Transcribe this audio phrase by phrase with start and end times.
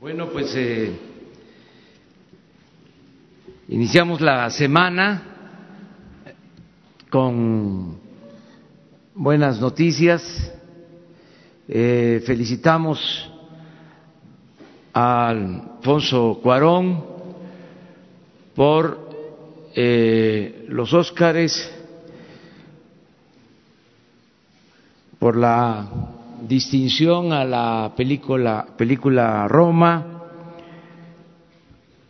[0.00, 0.96] Bueno, pues eh,
[3.66, 5.22] iniciamos la semana
[7.10, 7.98] con
[9.12, 10.52] buenas noticias.
[11.66, 13.28] Eh, felicitamos
[14.94, 17.04] a Alfonso Cuarón
[18.54, 19.10] por
[19.74, 21.74] eh, los Óscares,
[25.18, 30.22] por la distinción a la película, película Roma,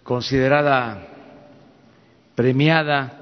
[0.03, 1.07] considerada
[2.35, 3.19] premiada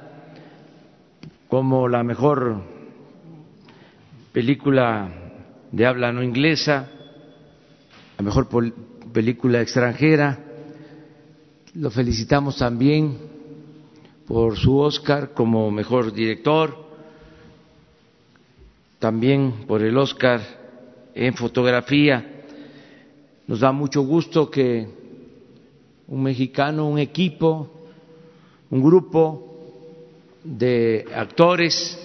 [1.48, 2.62] como la mejor
[4.32, 5.08] película
[5.72, 6.88] de habla no inglesa,
[8.18, 8.48] la mejor
[9.12, 10.38] película extranjera.
[11.74, 13.18] Lo felicitamos también
[14.26, 16.86] por su Oscar como mejor director,
[18.98, 20.40] también por el Oscar
[21.16, 22.44] en fotografía.
[23.46, 24.86] Nos da mucho gusto que
[26.08, 27.70] un mexicano, un equipo,
[28.70, 29.56] un grupo
[30.44, 31.98] de actores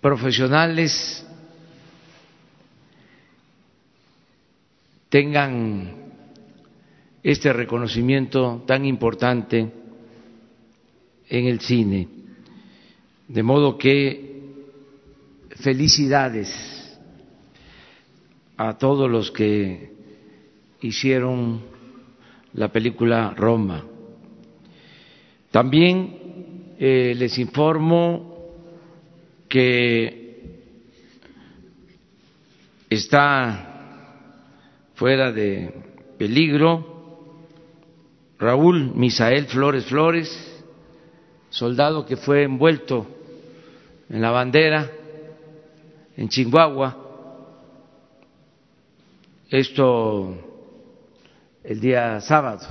[0.00, 1.24] profesionales
[5.10, 5.92] tengan
[7.22, 9.70] este reconocimiento tan importante
[11.28, 12.08] en el cine.
[13.28, 14.32] De modo que
[15.56, 16.73] felicidades
[18.56, 19.92] a todos los que
[20.80, 21.62] hicieron
[22.52, 23.84] la película Roma.
[25.50, 28.52] También eh, les informo
[29.48, 30.62] que
[32.90, 33.70] está
[34.94, 35.72] fuera de
[36.18, 36.92] peligro
[38.38, 40.62] Raúl Misael Flores Flores,
[41.50, 43.06] soldado que fue envuelto
[44.10, 44.90] en la bandera
[46.16, 47.03] en Chihuahua
[49.58, 50.34] esto
[51.62, 52.66] el día sábado.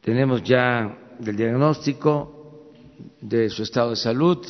[0.00, 2.70] Tenemos ya el diagnóstico
[3.20, 4.46] de su estado de salud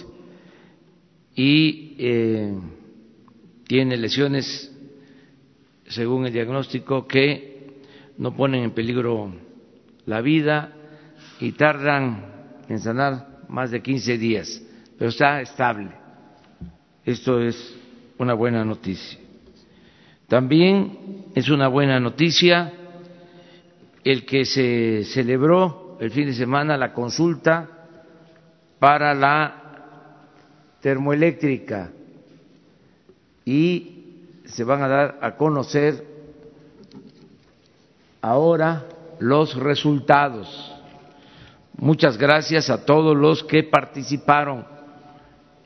[1.34, 2.54] y eh,
[3.66, 4.70] tiene lesiones,
[5.88, 7.81] según el diagnóstico, que
[8.19, 9.32] no ponen en peligro
[10.04, 10.72] la vida
[11.41, 14.62] y tardan en sanar más de 15 días,
[14.98, 15.93] pero está estable.
[17.06, 17.75] Esto es
[18.19, 19.23] una buena noticia.
[20.28, 22.72] También es una buena noticia
[24.02, 27.68] el que se celebró el fin de semana la consulta
[28.78, 29.62] para la
[30.80, 31.90] termoeléctrica
[33.44, 36.06] y se van a dar a conocer
[38.20, 38.84] ahora
[39.18, 40.72] los resultados.
[41.76, 44.66] Muchas gracias a todos los que participaron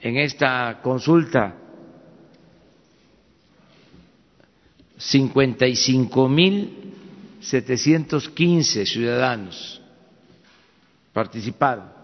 [0.00, 1.54] en esta consulta
[4.98, 6.88] 55 mil
[7.40, 9.80] 715 ciudadanos
[11.12, 11.96] participaron.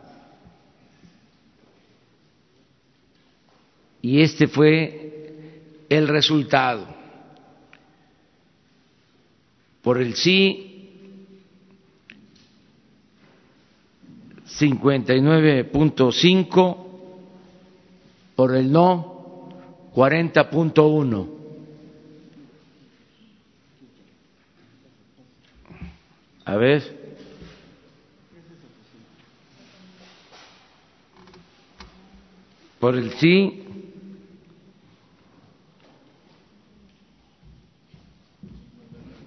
[4.00, 6.87] Y este fue el resultado.
[9.82, 10.71] Por el sí,
[14.47, 16.76] 59.5,
[18.37, 19.49] por el no,
[19.94, 21.34] 40.1.
[26.44, 27.05] A ver.
[32.78, 33.60] Por el sí.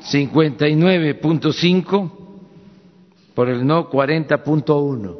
[0.07, 2.39] cincuenta y nueve punto cinco
[3.35, 5.17] por el no cuarenta punto uno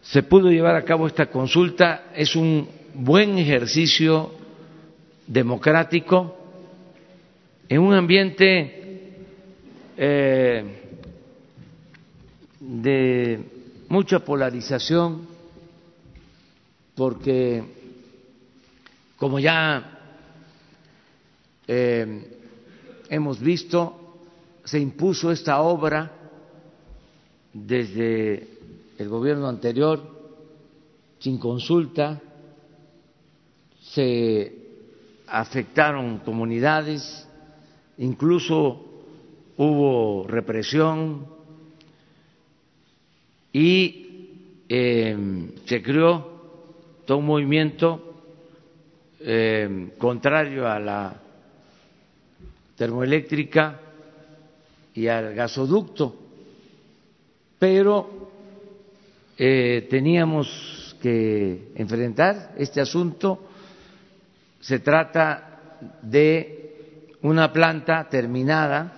[0.00, 4.30] se pudo llevar a cabo esta consulta es un buen ejercicio
[5.26, 6.36] democrático
[7.68, 9.18] en un ambiente
[9.96, 10.80] eh,
[12.60, 13.44] de
[13.88, 15.26] mucha polarización,
[16.94, 17.64] porque
[19.16, 19.98] como ya
[21.66, 22.38] eh,
[23.08, 24.20] hemos visto,
[24.64, 26.12] se impuso esta obra
[27.52, 28.48] desde
[28.98, 30.14] el gobierno anterior
[31.18, 32.20] sin consulta,
[33.94, 34.52] se
[35.28, 37.28] afectaron comunidades,
[37.98, 38.84] incluso
[39.56, 41.26] hubo represión
[43.52, 45.16] y eh,
[45.64, 46.32] se creó
[47.06, 48.14] todo un movimiento
[49.20, 51.20] eh, contrario a la
[52.76, 53.80] termoeléctrica
[54.94, 56.16] y al gasoducto,
[57.58, 58.30] pero
[59.38, 63.50] eh, teníamos que enfrentar este asunto.
[64.64, 68.96] Se trata de una planta terminada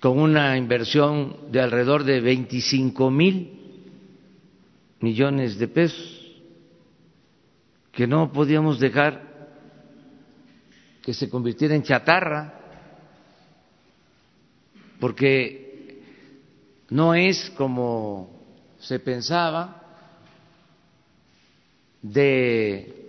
[0.00, 3.86] con una inversión de alrededor de 25 mil
[4.98, 6.42] millones de pesos
[7.92, 9.30] que no podíamos dejar
[11.00, 12.54] que se convirtiera en chatarra,
[14.98, 16.02] porque
[16.90, 18.42] no es como
[18.80, 19.82] se pensaba
[22.02, 23.02] de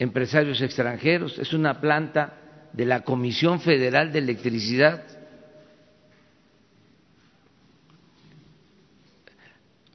[0.00, 2.32] empresarios extranjeros, es una planta
[2.72, 5.04] de la Comisión Federal de Electricidad.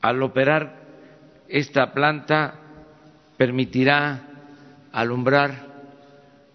[0.01, 0.79] Al operar
[1.47, 2.53] esta planta
[3.35, 4.27] permitirá
[4.91, 5.73] alumbrar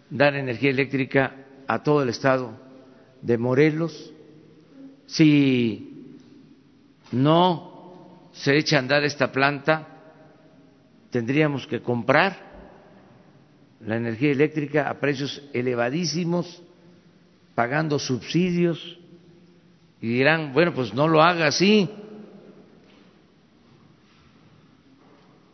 [0.08, 1.35] dar energía eléctrica
[1.67, 2.52] a todo el estado
[3.20, 4.12] de Morelos.
[5.06, 6.17] Si
[7.11, 9.88] no se echa a andar esta planta,
[11.11, 12.50] tendríamos que comprar
[13.81, 16.62] la energía eléctrica a precios elevadísimos,
[17.55, 18.99] pagando subsidios,
[20.00, 21.88] y dirán, bueno, pues no lo haga así,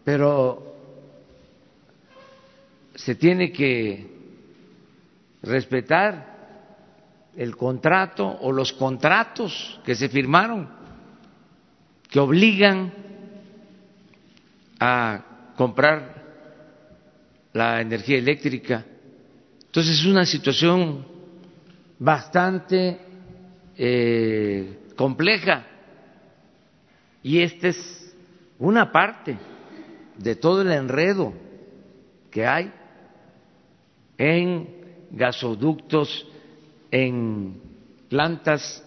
[0.04, 0.74] pero
[2.94, 4.06] se tiene que
[5.42, 6.36] respetar
[7.36, 10.68] el contrato o los contratos que se firmaron
[12.08, 12.92] que obligan
[14.78, 16.25] a comprar
[17.56, 18.84] la energía eléctrica.
[19.64, 21.06] Entonces es una situación
[21.98, 22.98] bastante
[23.78, 25.66] eh, compleja
[27.22, 28.14] y esta es
[28.58, 29.38] una parte
[30.18, 31.32] de todo el enredo
[32.30, 32.70] que hay
[34.18, 34.68] en
[35.12, 36.26] gasoductos,
[36.90, 37.58] en
[38.10, 38.84] plantas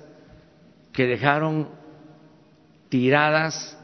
[0.94, 1.70] que dejaron
[2.90, 3.78] tiradas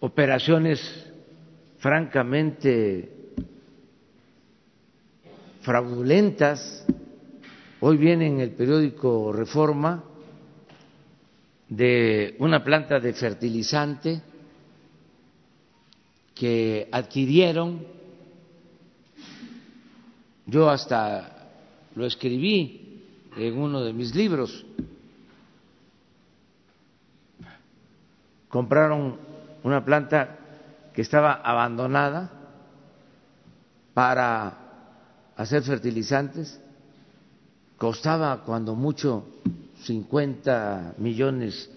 [0.00, 0.80] operaciones
[1.78, 3.13] francamente
[5.64, 6.84] fraudulentas.
[7.80, 10.04] Hoy viene en el periódico Reforma
[11.68, 14.20] de una planta de fertilizante
[16.34, 17.86] que adquirieron
[20.46, 21.48] yo hasta
[21.94, 23.02] lo escribí
[23.34, 24.66] en uno de mis libros.
[28.48, 29.16] Compraron
[29.62, 30.38] una planta
[30.92, 32.30] que estaba abandonada
[33.94, 34.63] para
[35.36, 36.60] hacer fertilizantes.
[37.78, 39.26] Costaba cuando mucho
[39.82, 41.70] 50 millones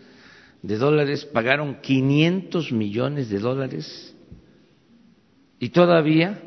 [0.62, 4.16] de dólares, pagaron 500 millones de dólares
[5.60, 6.42] y todavía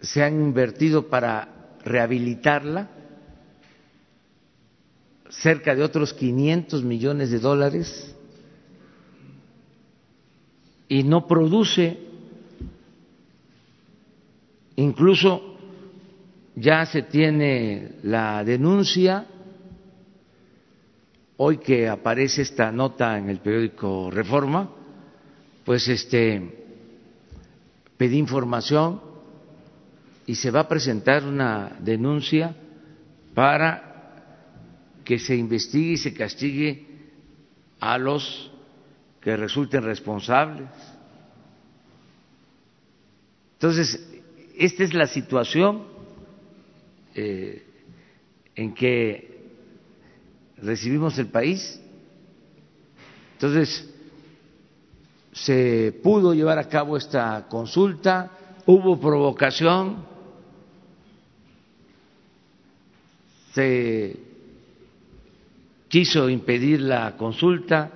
[0.00, 2.90] se han invertido para rehabilitarla
[5.28, 8.14] cerca de otros 500 millones de dólares
[10.88, 11.98] y no produce,
[14.76, 15.56] incluso
[16.54, 19.26] ya se tiene la denuncia,
[21.36, 24.70] hoy que aparece esta nota en el periódico Reforma,
[25.64, 26.58] pues este
[27.96, 29.00] pedí información
[30.26, 32.54] y se va a presentar una denuncia
[33.34, 33.90] para
[35.04, 36.86] que se investigue y se castigue
[37.80, 38.50] a los
[39.20, 40.68] que resulten responsables.
[43.54, 44.11] Entonces,
[44.56, 45.84] esta es la situación
[47.14, 47.66] eh,
[48.54, 49.32] en que
[50.58, 51.80] recibimos el país.
[53.34, 53.88] Entonces,
[55.32, 58.30] se pudo llevar a cabo esta consulta,
[58.66, 60.04] hubo provocación,
[63.52, 64.16] se
[65.88, 67.90] quiso impedir la consulta,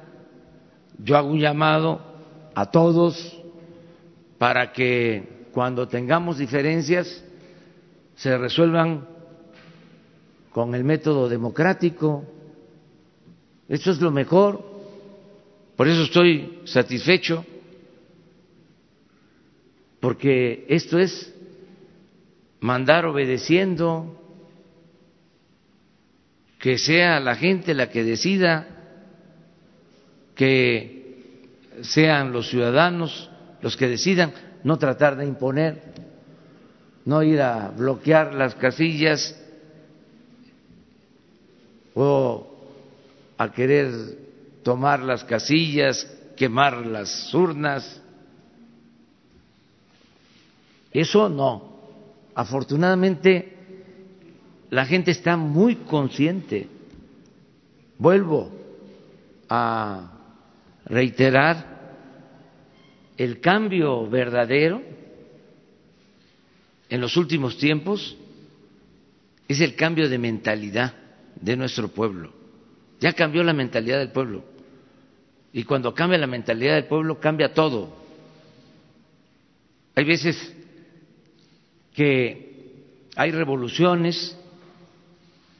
[0.98, 2.00] yo hago un llamado
[2.54, 3.38] a todos
[4.38, 7.24] para que cuando tengamos diferencias
[8.14, 9.08] se resuelvan
[10.50, 12.26] con el método democrático.
[13.66, 14.62] Eso es lo mejor.
[15.74, 17.42] Por eso estoy satisfecho,
[19.98, 21.34] porque esto es
[22.60, 24.14] mandar obedeciendo
[26.58, 28.68] que sea la gente la que decida
[30.34, 31.48] que
[31.80, 33.30] sean los ciudadanos
[33.62, 34.34] los que decidan,
[34.66, 35.80] no tratar de imponer,
[37.04, 39.40] no ir a bloquear las casillas
[41.94, 42.48] o
[43.38, 43.92] a querer
[44.64, 46.04] tomar las casillas,
[46.36, 48.02] quemar las urnas.
[50.90, 51.76] Eso no.
[52.34, 53.56] Afortunadamente
[54.70, 56.68] la gente está muy consciente.
[57.98, 58.50] Vuelvo
[59.48, 60.10] a
[60.86, 61.75] reiterar
[63.16, 64.82] el cambio verdadero
[66.88, 68.16] en los últimos tiempos
[69.48, 70.94] es el cambio de mentalidad
[71.40, 72.32] de nuestro pueblo.
[73.00, 74.44] Ya cambió la mentalidad del pueblo.
[75.52, 77.96] Y cuando cambia la mentalidad del pueblo, cambia todo.
[79.94, 80.54] Hay veces
[81.94, 82.46] que
[83.16, 84.36] hay revoluciones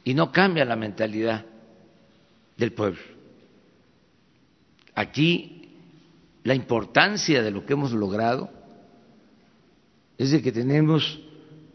[0.03, 1.45] y no cambia la mentalidad
[2.55, 3.01] del pueblo.
[4.93, 5.56] Aquí
[6.47, 8.49] la importancia de lo que hemos logrado
[10.17, 11.19] es de que tenemos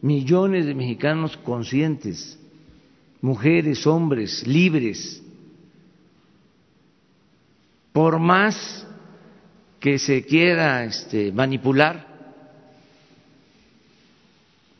[0.00, 2.38] millones de mexicanos conscientes,
[3.20, 5.22] mujeres, hombres, libres.
[7.92, 8.86] Por más
[9.78, 12.06] que se quiera este, manipular,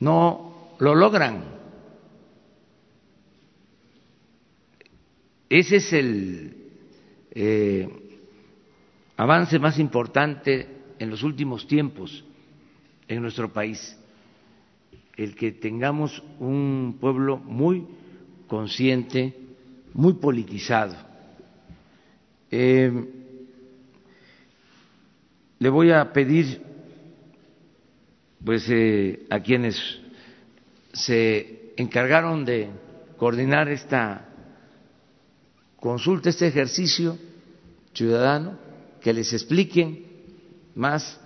[0.01, 1.45] no lo logran.
[5.51, 6.57] Ese es el
[7.33, 8.02] eh,
[9.17, 12.25] avance más importante en los últimos tiempos
[13.09, 13.97] en nuestro país,
[15.17, 17.87] el que tengamos un pueblo muy
[18.47, 19.35] consciente,
[19.93, 20.95] muy politizado.
[22.51, 23.09] Eh,
[25.59, 26.61] le voy a pedir
[28.45, 30.01] pues eh, a quienes
[30.93, 32.69] se encargaron de
[33.17, 34.29] coordinar esta
[35.79, 37.17] consulta este ejercicio
[37.95, 38.59] ciudadano,
[39.03, 40.07] que les expliquen
[40.75, 41.21] más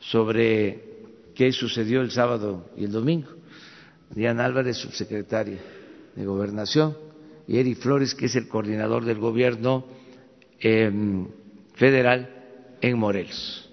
[0.00, 0.94] sobre
[1.34, 3.28] qué sucedió el sábado y el domingo.
[4.10, 5.58] Diana Álvarez, subsecretaria
[6.14, 6.96] de Gobernación,
[7.46, 9.84] y Eri Flores, que es el coordinador del gobierno
[10.60, 11.26] em,
[11.74, 12.30] federal
[12.80, 13.63] en Morelos.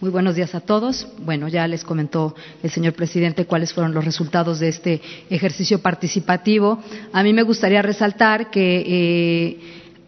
[0.00, 1.08] Muy buenos días a todos.
[1.24, 6.78] Bueno, ya les comentó el señor presidente cuáles fueron los resultados de este ejercicio participativo.
[7.12, 9.60] A mí me gustaría resaltar que eh,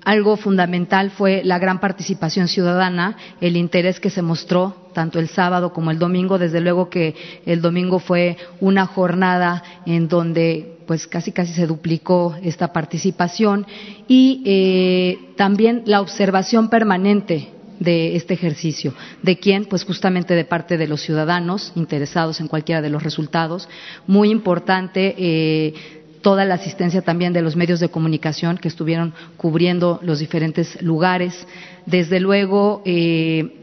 [0.05, 5.73] algo fundamental fue la gran participación ciudadana, el interés que se mostró tanto el sábado
[5.73, 6.39] como el domingo.
[6.39, 12.37] Desde luego que el domingo fue una jornada en donde pues casi casi se duplicó
[12.45, 13.67] esta participación
[14.07, 17.49] y eh, también la observación permanente
[17.81, 18.95] de este ejercicio.
[19.23, 19.65] ¿De quién?
[19.65, 23.69] Pues justamente de parte de los ciudadanos interesados en cualquiera de los resultados.
[24.07, 25.15] Muy importante.
[25.19, 25.75] Eh,
[26.23, 31.47] toda la asistencia también de los medios de comunicación que estuvieron cubriendo los diferentes lugares.
[31.87, 33.57] Desde luego, eh,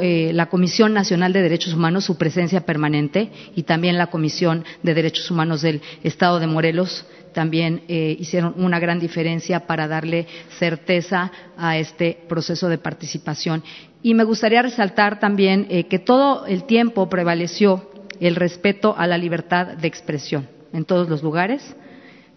[0.00, 4.94] eh, la Comisión Nacional de Derechos Humanos, su presencia permanente, y también la Comisión de
[4.94, 7.04] Derechos Humanos del Estado de Morelos
[7.38, 10.26] también eh, hicieron una gran diferencia para darle
[10.58, 13.62] certeza a este proceso de participación.
[14.02, 19.16] Y me gustaría resaltar también eh, que todo el tiempo prevaleció el respeto a la
[19.16, 21.76] libertad de expresión en todos los lugares,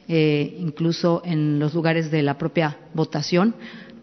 [0.08, 3.56] eh, incluso en los lugares de la propia votación,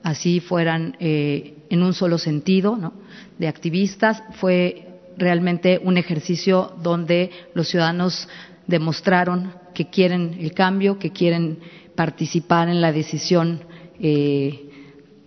[0.02, 2.92] así fueran en un solo sentido,
[3.38, 4.20] de activistas.
[4.40, 8.28] Fue realmente un ejercicio donde los ciudadanos
[8.66, 11.60] demostraron que quieren el cambio, que quieren
[11.94, 13.60] participar en la decisión
[14.00, 14.70] eh,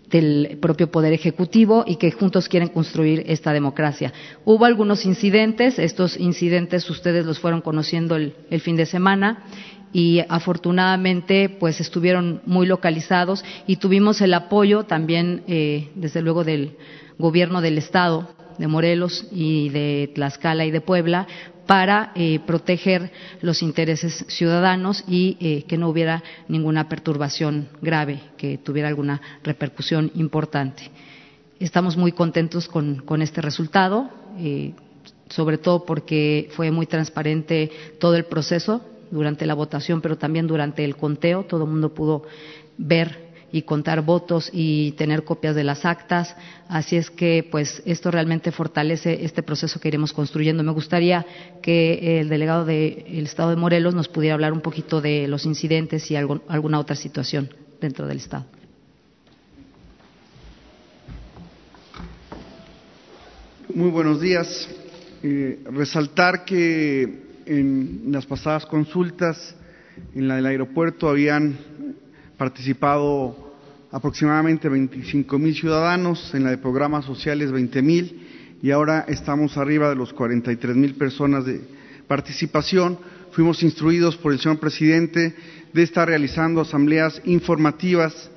[0.09, 4.11] del propio Poder Ejecutivo y que juntos quieren construir esta democracia.
[4.43, 9.45] Hubo algunos incidentes, estos incidentes ustedes los fueron conociendo el, fin de semana
[9.93, 16.75] y afortunadamente pues estuvieron muy localizados y tuvimos el apoyo también eh, desde luego del
[17.17, 18.27] gobierno del estado
[18.57, 21.25] de Morelos y de Tlaxcala y de Puebla
[21.71, 28.57] para eh, proteger los intereses ciudadanos y eh, que no hubiera ninguna perturbación grave, que
[28.57, 30.91] tuviera alguna repercusión importante.
[31.61, 34.73] Estamos muy contentos con, este resultado, eh,
[35.29, 40.83] sobre todo porque fue muy transparente todo el proceso durante la votación, pero también durante
[40.83, 41.45] el conteo.
[41.45, 42.23] Todo el mundo pudo
[42.77, 43.20] ver
[43.51, 46.35] y contar votos y tener copias de las actas.
[46.67, 50.63] Así es que, pues, esto realmente fortalece este proceso que iremos construyendo.
[50.63, 51.25] Me gustaría
[51.61, 56.09] que el delegado del Estado de Morelos nos pudiera hablar un poquito de los incidentes
[56.11, 58.45] y alguna otra situación dentro del Estado.
[63.73, 64.67] Muy buenos días.
[65.23, 69.55] Eh, resaltar que en las pasadas consultas
[70.15, 71.57] en la del aeropuerto habían
[72.41, 73.53] participado
[73.91, 79.89] aproximadamente 25 mil ciudadanos, en la de programas sociales 20 mil y ahora estamos arriba
[79.89, 81.61] de los 43 mil personas de
[82.07, 82.97] participación.
[83.31, 85.35] Fuimos instruidos por el señor presidente
[85.71, 88.31] de estar realizando asambleas informativas,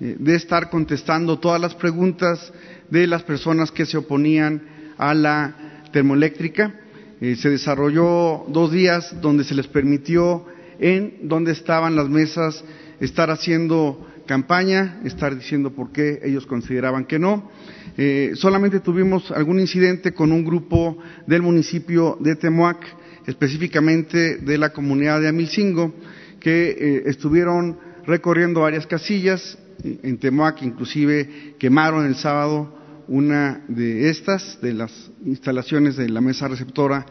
[0.00, 2.52] eh, de estar contestando todas las preguntas
[2.90, 4.62] de las personas que se oponían
[4.98, 6.74] a la termoeléctrica.
[7.20, 10.44] Eh, se desarrolló dos días donde se les permitió
[10.80, 12.64] en donde estaban las mesas
[13.00, 17.50] estar haciendo campaña, estar diciendo por qué ellos consideraban que no.
[17.96, 22.84] Eh, solamente tuvimos algún incidente con un grupo del municipio de Temuac,
[23.26, 25.94] específicamente de la comunidad de Amilcingo,
[26.40, 29.58] que eh, estuvieron recorriendo varias casillas.
[29.82, 32.74] En Temuac inclusive quemaron el sábado
[33.06, 37.04] una de estas, de las instalaciones de la mesa receptora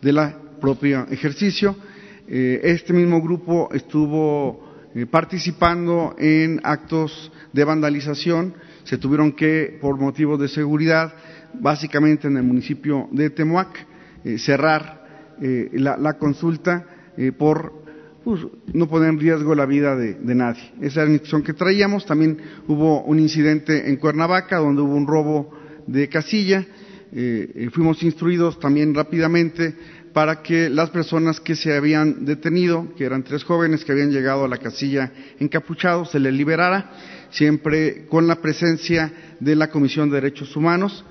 [0.00, 1.76] de la propia ejercicio.
[2.26, 4.63] Eh, este mismo grupo estuvo
[5.10, 8.54] participando en actos de vandalización.
[8.84, 11.12] Se tuvieron que, por motivos de seguridad,
[11.54, 13.86] básicamente en el municipio de Temuac,
[14.24, 15.02] eh, cerrar
[15.72, 16.86] la, consulta
[17.36, 17.72] por
[18.22, 20.72] pues, no poner en riesgo la vida de, nadie.
[20.80, 22.06] Esa era la instrucción que traíamos.
[22.06, 25.50] También hubo un incidente en Cuernavaca donde hubo un robo
[25.88, 26.64] de casilla.
[27.72, 29.74] fuimos instruidos también rápidamente
[30.14, 34.44] para que las personas que se habían detenido, que eran tres jóvenes que habían llegado
[34.44, 36.92] a la casilla encapuchados, se les liberara,
[37.30, 41.04] siempre con la presencia de la Comisión de Derechos Humanos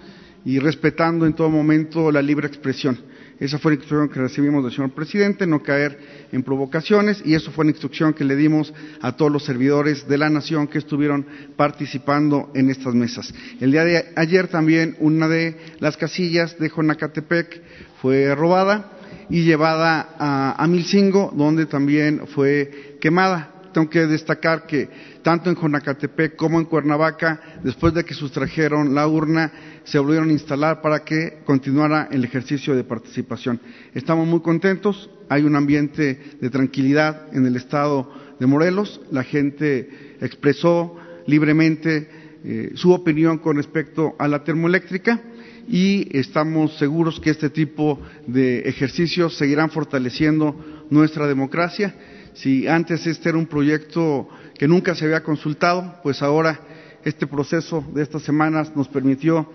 [0.45, 2.98] y respetando en todo momento la libre expresión.
[3.39, 6.00] Esa fue la instrucción que recibimos del señor presidente, no caer
[6.31, 10.17] en provocaciones, y eso fue la instrucción que le dimos a todos los servidores de
[10.17, 11.25] la nación que estuvieron
[11.57, 13.33] participando en estas mesas.
[13.60, 17.62] El día de ayer también una de las casillas de Jonacatepec
[18.01, 18.92] fue robada
[19.30, 23.50] y llevada a, a Milcingo, donde también fue quemada.
[23.74, 24.89] Tengo que destacar que
[25.24, 29.52] tanto en Jonacatepec como en Cuernavaca, después de que sustrajeron la urna,
[29.84, 33.60] se volvieron a instalar para que continuara el ejercicio de participación.
[33.93, 40.17] Estamos muy contentos, hay un ambiente de tranquilidad en el estado de Morelos, la gente
[40.21, 40.95] expresó
[41.26, 42.10] libremente
[42.43, 45.21] eh, su opinión con respecto a la termoeléctrica
[45.67, 50.56] y estamos seguros que este tipo de ejercicios seguirán fortaleciendo
[50.89, 51.95] nuestra democracia.
[52.34, 56.60] Si antes este era un proyecto que nunca se había consultado, pues ahora
[57.04, 59.49] este proceso de estas semanas nos permitió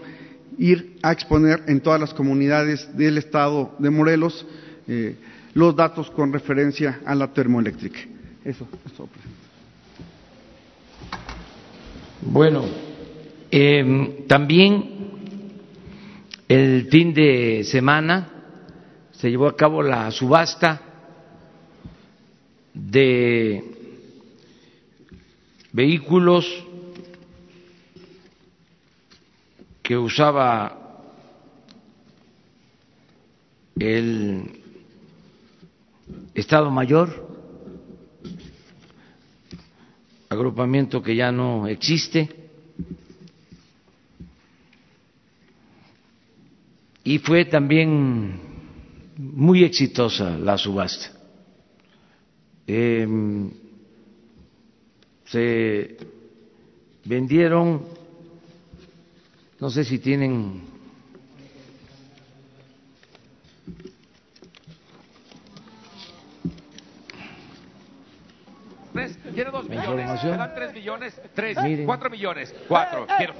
[0.59, 4.47] ir a exponer en todas las comunidades del estado de Morelos
[4.87, 5.17] eh,
[5.55, 8.01] los datos con referencia a la termoeléctrica.
[8.45, 9.09] Eso, eso.
[12.23, 12.65] Bueno,
[13.51, 14.98] eh, también
[16.49, 18.29] el fin de semana
[19.13, 20.81] se llevó a cabo la subasta
[22.73, 23.63] de
[25.73, 26.65] vehículos
[29.83, 31.03] que usaba
[33.79, 34.63] el
[36.35, 37.29] Estado Mayor,
[40.29, 42.48] agrupamiento que ya no existe,
[47.09, 48.39] y fue también
[49.17, 51.11] muy exitosa la subasta.
[52.67, 53.51] Em,
[55.25, 55.97] se
[57.07, 57.83] vendieron,
[59.59, 60.61] no sé si tienen
[69.35, 73.07] Quiero dos millones, me dan tres millones, tres, cuatro millones, cuatro.
[73.17, 73.35] Quiero.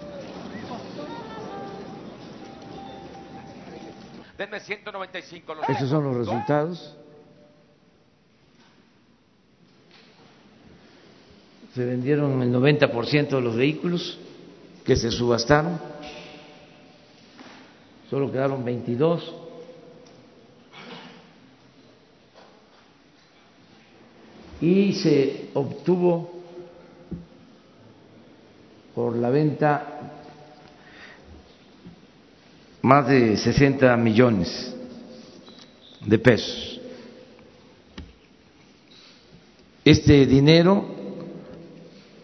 [4.39, 5.53] Denme 195.
[5.53, 6.97] Los Esos son los resultados.
[11.75, 14.17] Se vendieron el 90% de los vehículos
[14.85, 15.81] que se subastaron.
[18.09, 19.35] Solo quedaron 22.
[24.61, 26.31] Y se obtuvo
[28.95, 30.08] por la venta
[32.83, 34.75] más de 60 millones
[36.05, 36.81] de pesos.
[39.85, 40.85] Este dinero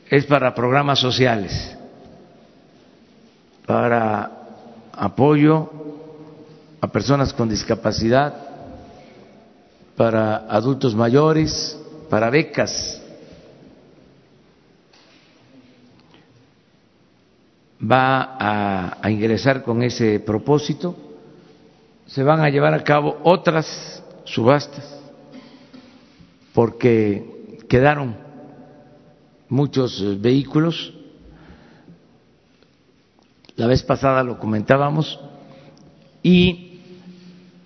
[0.09, 1.77] es para programas sociales,
[3.67, 4.31] para
[4.93, 5.71] apoyo
[6.81, 8.35] a personas con discapacidad,
[9.97, 11.79] para adultos mayores,
[12.11, 13.04] para becas
[17.91, 18.37] va
[19.03, 20.95] a, ingresar con ese propósito.
[22.07, 25.01] Se van a llevar a cabo otras subastas
[26.53, 28.17] porque quedaron
[29.49, 30.93] muchos eh, vehículos.
[33.57, 35.19] La vez pasada lo comentábamos
[36.23, 36.81] y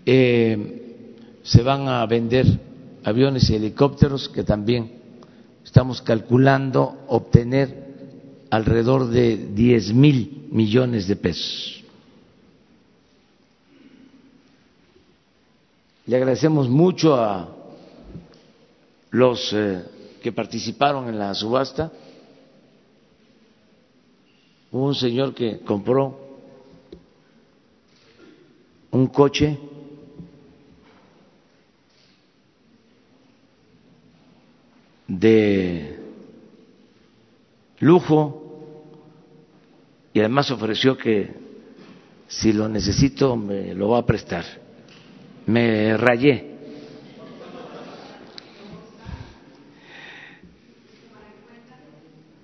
[0.04, 2.46] eh, se van a vender
[3.04, 4.92] aviones y helicópteros que también
[5.64, 7.87] estamos calculando obtener
[8.50, 11.84] alrededor de 10 mil millones de pesos.
[16.06, 17.48] Le agradecemos mucho a
[19.10, 19.84] los eh,
[20.22, 21.92] que participaron en la subasta.
[24.72, 26.18] Hubo un señor que compró
[28.90, 29.58] un coche
[35.06, 35.97] de
[37.80, 38.44] lujo
[40.12, 41.32] y además ofreció que
[42.26, 44.44] si lo necesito me lo va a prestar.
[45.46, 46.56] Me rayé.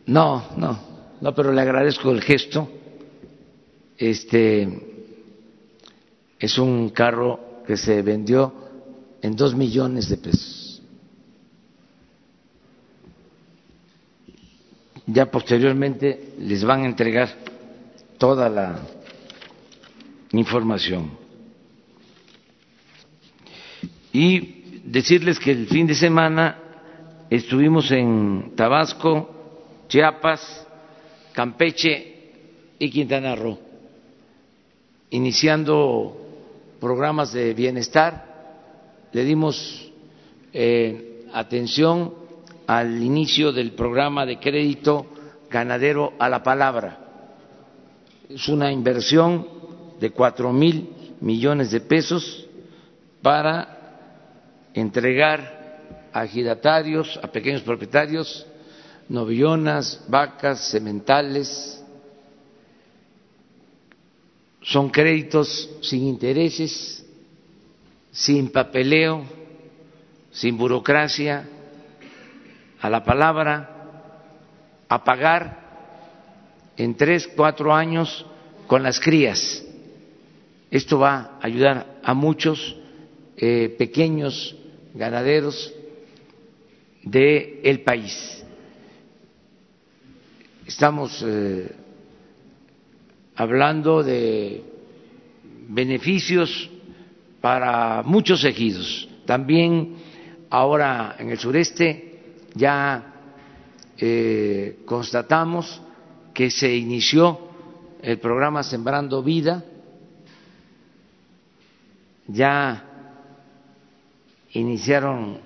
[0.07, 0.79] No, no,
[1.21, 2.69] no, pero le agradezco el gesto.
[3.97, 4.69] Este
[6.39, 8.53] es un carro que se vendió
[9.23, 10.64] en dos millones de pesos.
[15.07, 17.29] Ya posteriormente les van a entregar
[18.19, 18.79] toda la
[20.33, 21.11] información.
[24.13, 26.59] Y decirles que el fin de semana
[27.29, 29.31] estuvimos en Tabasco,
[29.89, 30.67] Chiapas,
[31.33, 32.15] Campeche
[32.79, 33.59] y Quintana Roo,
[35.11, 36.17] iniciando
[36.81, 39.91] programas de bienestar, le dimos
[40.53, 42.15] eh, atención
[42.67, 45.07] al inicio del programa de crédito
[45.51, 46.99] ganadero a la palabra.
[48.29, 49.47] Es una inversión
[50.01, 52.47] de cuatro mil millones de pesos
[53.23, 58.47] para entregar a giratarios, a pequeños propietarios,
[59.09, 61.83] novillonas, vacas, sementales.
[64.63, 67.05] Son créditos sin intereses,
[68.11, 69.25] sin papeleo,
[70.33, 71.49] sin burocracia,
[72.85, 73.71] a la palabra,
[74.91, 75.65] a pagar
[76.77, 78.27] en tres, cuatro años
[78.67, 79.65] con las crías.
[80.71, 82.77] Esto va a ayudar a muchos
[83.39, 84.55] eh, pequeños
[84.93, 85.73] ganaderos
[87.03, 88.45] del el país
[90.67, 91.71] estamos eh,
[93.37, 94.63] hablando de
[95.69, 96.71] beneficios
[97.41, 99.09] para muchos ejidos.
[99.27, 99.97] También
[100.51, 102.14] ahora en el sureste
[102.55, 103.15] ya
[103.99, 105.81] eh, constatamos
[106.33, 107.39] que se inició
[108.03, 109.65] el programa Sembrando Vida,
[112.27, 112.85] ya
[114.53, 115.39] iniciaron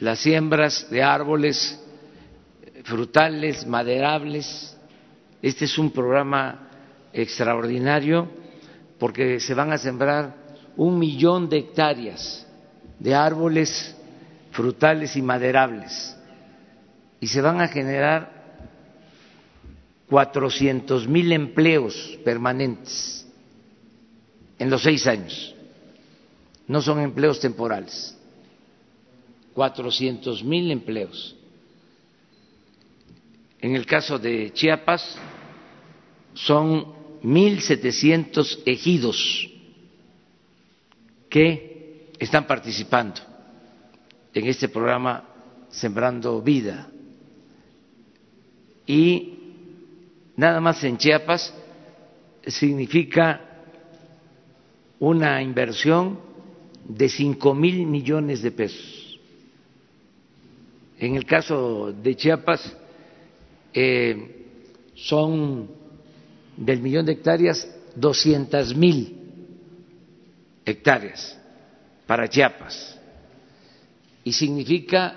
[0.00, 1.80] las siembras de árboles
[2.84, 4.76] frutales, maderables.
[5.42, 6.68] Este es un programa
[7.12, 8.28] extraordinario
[8.98, 10.34] porque se van a sembrar
[10.76, 12.46] un millón de hectáreas
[12.98, 13.96] de árboles
[14.52, 16.15] frutales y maderables
[17.20, 18.36] y se van a generar
[20.08, 23.26] cuatrocientos mil empleos permanentes
[24.58, 25.54] en los seis años.
[26.68, 28.16] No son empleos temporales,
[29.54, 31.36] cuatrocientos mil empleos.
[33.60, 35.16] En el caso de Chiapas
[36.34, 39.50] son 1.700 ejidos
[41.28, 43.20] que están participando
[44.32, 45.24] en este programa
[45.70, 46.88] Sembrando Vida.
[48.86, 49.38] Y
[50.36, 51.52] nada más en Chiapas
[52.46, 53.40] significa
[55.00, 56.20] una inversión
[56.88, 59.18] de cinco mil millones de pesos.
[60.98, 62.74] En el caso de Chiapas,
[63.74, 64.46] eh,
[64.94, 65.68] son
[66.56, 69.14] del millón de hectáreas doscientas mil
[70.64, 71.38] hectáreas
[72.06, 72.98] para Chiapas
[74.24, 75.16] y significa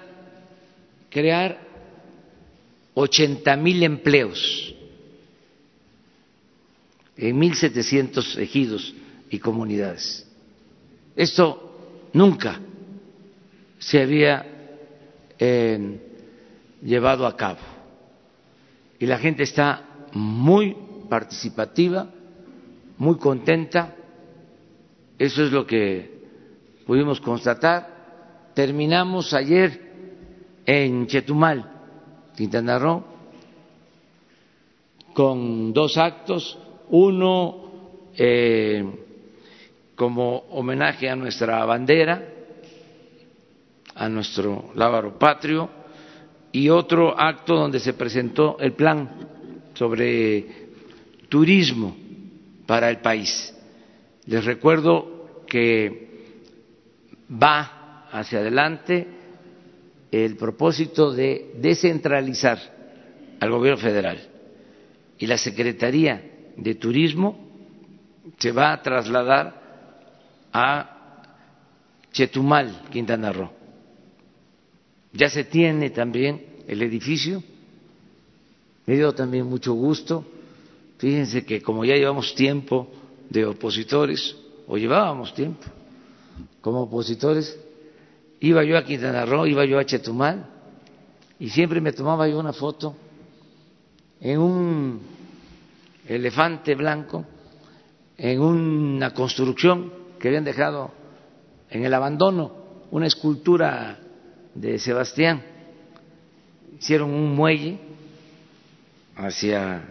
[1.09, 1.68] crear
[2.99, 4.75] ochenta mil empleos
[7.15, 8.93] en mil setecientos ejidos
[9.29, 10.27] y comunidades.
[11.15, 12.59] Esto nunca
[13.77, 14.45] se había
[15.37, 15.99] eh,
[16.83, 17.59] llevado a cabo
[18.99, 20.75] y la gente está muy
[21.09, 22.09] participativa,
[22.97, 23.95] muy contenta.
[25.17, 26.19] Eso es lo que
[26.85, 28.51] pudimos constatar.
[28.53, 29.89] Terminamos ayer
[30.65, 31.78] en Chetumal,
[32.39, 33.03] Quintana Roo,
[35.11, 38.81] con dos actos, uno eh,
[39.93, 42.23] como homenaje a nuestra bandera,
[43.93, 45.69] a nuestro lábaro patrio,
[46.53, 49.09] y otro acto donde se presentó el plan
[49.73, 50.69] sobre
[51.27, 51.93] turismo
[52.65, 53.53] para el país.
[54.27, 56.23] Les recuerdo que
[57.29, 59.18] va hacia adelante
[60.11, 62.59] el propósito de descentralizar
[63.39, 64.19] al gobierno federal
[65.17, 67.37] y la Secretaría de Turismo
[68.37, 69.59] se va a trasladar
[70.51, 70.95] a
[72.11, 73.51] Chetumal, Quintana Roo.
[75.13, 77.43] Ya se tiene también el edificio.
[78.85, 80.25] Me dio también mucho gusto.
[80.97, 82.89] Fíjense que como ya llevamos tiempo
[83.29, 84.35] de opositores,
[84.67, 85.65] o llevábamos tiempo
[86.61, 87.57] como opositores,
[88.41, 90.45] iba yo a Quintana Roo, iba yo a Chetumal,
[91.39, 92.95] y siempre me tomaba yo una foto
[94.21, 95.01] en un
[96.07, 97.25] elefante blanco,
[98.17, 100.91] en una construcción que habían dejado
[101.69, 102.51] en el abandono,
[102.91, 103.99] una escultura
[104.53, 105.43] de Sebastián.
[106.79, 107.77] Hicieron un muelle
[109.15, 109.83] hacia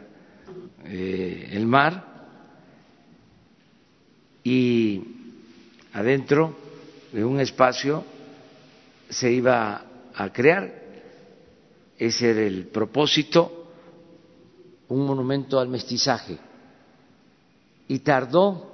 [0.85, 2.05] eh, el mar
[4.43, 5.03] y
[5.93, 6.57] adentro
[7.13, 8.05] de un espacio
[9.09, 10.73] se iba a crear,
[11.99, 13.67] ese era el propósito,
[14.89, 16.39] un monumento al mestizaje.
[17.89, 18.69] Y tardó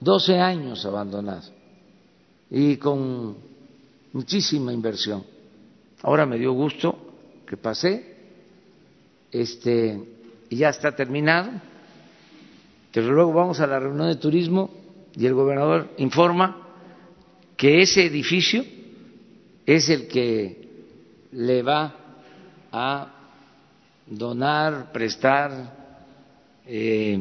[0.00, 1.56] 12 años abandonado
[2.50, 3.36] y con
[4.12, 5.24] muchísima inversión.
[6.02, 6.96] Ahora me dio gusto
[7.46, 8.16] que pasé,
[9.30, 10.00] este,
[10.48, 11.50] y ya está terminado,
[12.92, 14.70] pero luego vamos a la reunión de turismo
[15.14, 16.68] y el gobernador informa
[17.56, 18.64] que ese edificio
[19.66, 20.68] es el que
[21.32, 21.94] le va
[22.70, 23.12] a
[24.06, 25.74] donar, prestar
[26.64, 27.18] eh,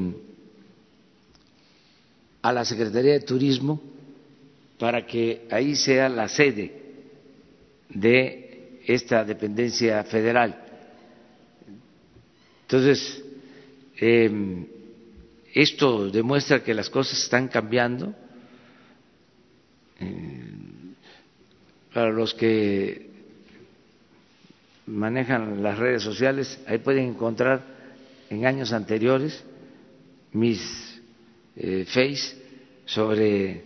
[2.43, 3.81] a la Secretaría de Turismo
[4.77, 6.83] para que ahí sea la sede
[7.89, 10.61] de esta dependencia federal.
[12.61, 13.23] Entonces,
[13.99, 14.65] eh,
[15.53, 18.13] esto demuestra que las cosas están cambiando.
[19.99, 20.64] Eh,
[21.95, 23.09] para los que
[24.85, 27.63] manejan las redes sociales, ahí pueden encontrar
[28.29, 29.45] en años anteriores
[30.33, 31.01] mis
[31.55, 32.35] eh, face
[32.83, 33.63] sobre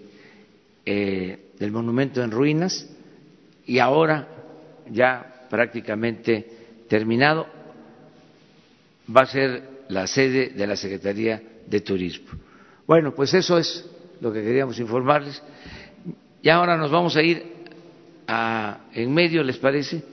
[0.85, 2.87] eh, del monumento en ruinas
[3.65, 4.27] y ahora
[4.91, 7.47] ya prácticamente terminado
[9.09, 12.29] va a ser la sede de la Secretaría de Turismo.
[12.85, 13.89] Bueno, pues eso es
[14.21, 15.41] lo que queríamos informarles.
[16.43, 17.58] Y ahora nos vamos a ir
[18.93, 20.03] en medio, ¿les parece?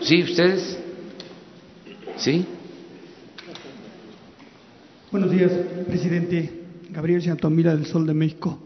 [0.00, 0.78] ¿Sí, ustedes?
[2.16, 2.44] ¿Sí?
[5.12, 5.52] Buenos días,
[5.86, 8.58] presidente Gabriel Santomira del Sol de México.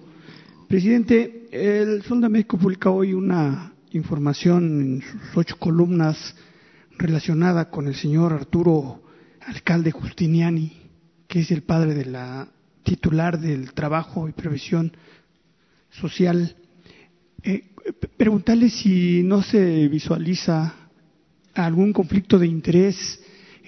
[0.67, 6.35] Presidente, el Sol de México publica hoy una información en sus ocho columnas
[6.97, 9.03] relacionada con el señor Arturo
[9.47, 10.84] Alcalde Justiniani,
[11.29, 12.49] que es el padre de la
[12.83, 14.93] titular del Trabajo y Previsión
[15.91, 16.57] Social.
[17.43, 17.65] Eh,
[18.17, 20.75] preguntarle si no se visualiza
[21.55, 23.21] algún conflicto de interés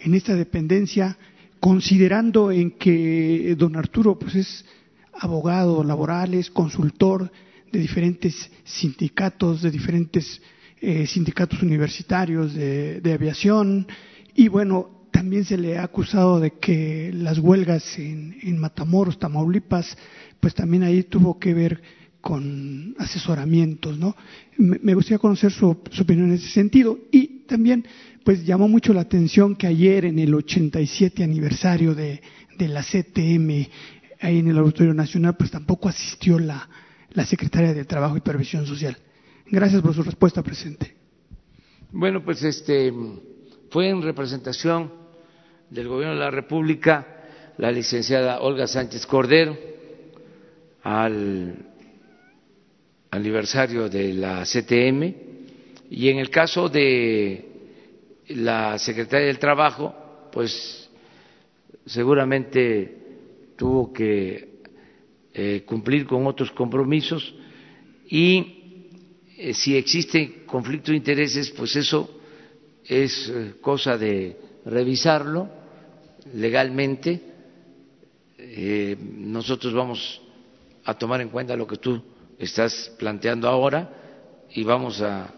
[0.04, 1.16] en esta dependencia
[1.60, 4.64] considerando en que don Arturo pues es
[5.12, 7.30] abogado laboral, es consultor
[7.72, 10.40] de diferentes sindicatos, de diferentes
[10.80, 13.86] eh, sindicatos universitarios de, aviación
[14.34, 19.96] y bueno, también se le ha acusado de que las huelgas en, Matamoros, Tamaulipas,
[20.40, 21.81] pues también ahí tuvo que ver
[22.20, 24.14] con asesoramientos, ¿no?
[24.59, 27.87] Me, gustaría conocer su, su opinión en ese sentido y también
[28.24, 32.20] pues llamó mucho la atención que ayer en el 87 aniversario de,
[32.59, 33.70] la CTM,
[34.20, 36.68] ahí en el Auditorio Nacional, pues tampoco asistió la,
[37.12, 38.98] la secretaria de Trabajo y Previsión Social.
[39.46, 40.94] Gracias por su respuesta, presente.
[41.90, 42.92] Bueno, pues este
[43.70, 45.05] fue en representación
[45.70, 47.07] del Gobierno de la República
[47.59, 49.57] la licenciada Olga Sánchez Cordero
[50.83, 51.55] al
[53.11, 55.14] aniversario de la CTM
[55.90, 57.44] y en el caso de
[58.29, 59.94] la secretaria del Trabajo,
[60.33, 60.90] pues
[61.87, 62.98] seguramente
[63.57, 64.61] tuvo que
[65.33, 67.35] eh, cumplir con otros compromisos
[68.09, 68.90] y
[69.38, 72.20] eh, si existe conflicto de intereses, pues eso
[72.85, 75.55] es eh, cosa de revisarlo
[76.34, 77.20] legalmente.
[78.98, 80.20] nosotros vamos
[80.84, 82.02] a tomar en cuenta lo que tú
[82.38, 83.90] estás planteando ahora
[84.52, 85.32] y vamos a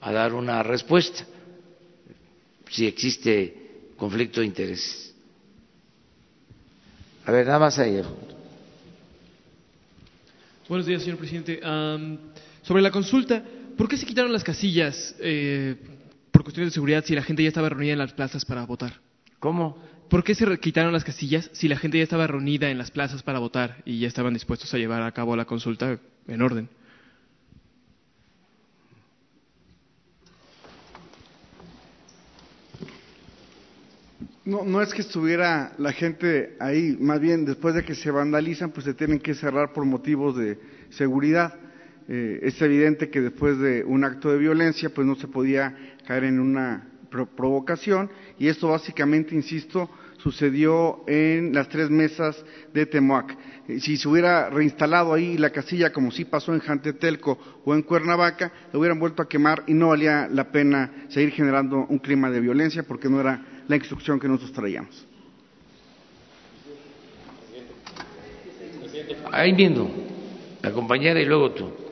[0.00, 1.24] dar una respuesta
[2.70, 5.14] si existe conflicto de interés.
[7.24, 8.00] A ver, nada más ahí.
[10.68, 11.60] Buenos días, señor presidente.
[11.64, 12.18] Um,
[12.62, 13.42] sobre la consulta,
[13.76, 15.76] ¿por qué se quitaron las casillas eh,
[16.30, 19.00] por cuestiones de seguridad si la gente ya estaba reunida en las plazas para votar?
[19.38, 19.78] ¿Cómo?
[20.08, 23.22] ¿Por qué se quitaron las casillas si la gente ya estaba reunida en las plazas
[23.22, 26.68] para votar y ya estaban dispuestos a llevar a cabo la consulta en orden?
[34.44, 38.70] No, no es que estuviera la gente ahí, más bien después de que se vandalizan,
[38.70, 40.56] pues se tienen que cerrar por motivos de
[40.90, 41.52] seguridad.
[42.08, 46.22] Eh, es evidente que después de un acto de violencia, pues no se podía caer
[46.22, 46.86] en una
[47.24, 52.36] provocación y esto básicamente, insisto, sucedió en las tres mesas
[52.74, 53.36] de Temoac.
[53.68, 57.82] Eh, si se hubiera reinstalado ahí la casilla como sí pasó en Jantetelco o en
[57.82, 62.30] Cuernavaca, lo hubieran vuelto a quemar y no valía la pena seguir generando un clima
[62.30, 65.06] de violencia porque no era la instrucción que nosotros traíamos.
[69.30, 69.88] Ahí viendo,
[70.62, 71.86] la compañera y luego tú.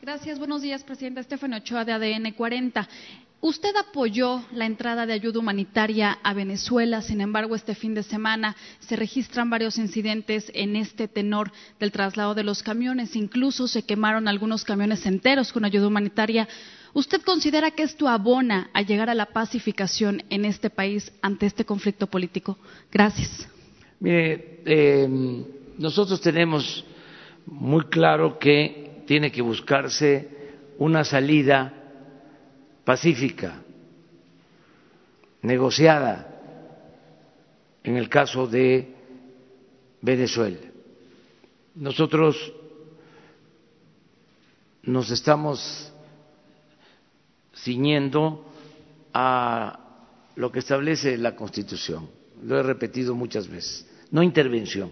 [0.00, 1.20] Gracias, buenos días, presidenta.
[1.20, 2.88] Estefano Ochoa de ADN 40.
[3.44, 8.54] Usted apoyó la entrada de ayuda humanitaria a Venezuela, sin embargo, este fin de semana
[8.78, 11.50] se registran varios incidentes en este tenor
[11.80, 13.16] del traslado de los camiones.
[13.16, 16.48] Incluso se quemaron algunos camiones enteros con ayuda humanitaria.
[16.92, 21.64] ¿Usted considera que esto abona a llegar a la pacificación en este país ante este
[21.64, 22.56] conflicto político?
[22.92, 23.48] Gracias.
[23.98, 25.08] Mire, eh,
[25.78, 26.84] nosotros tenemos
[27.46, 30.28] muy claro que tiene que buscarse
[30.78, 31.81] una salida
[32.84, 33.62] pacífica,
[35.42, 36.28] negociada,
[37.84, 38.94] en el caso de
[40.00, 40.58] Venezuela.
[41.74, 42.52] Nosotros
[44.82, 45.92] nos estamos
[47.54, 48.44] ciñendo
[49.12, 49.78] a
[50.36, 52.08] lo que establece la Constitución.
[52.44, 53.86] Lo he repetido muchas veces.
[54.10, 54.90] No intervención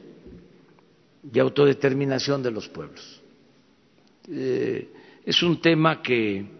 [1.32, 3.20] y autodeterminación de los pueblos.
[4.28, 4.88] Eh,
[5.24, 6.59] es un tema que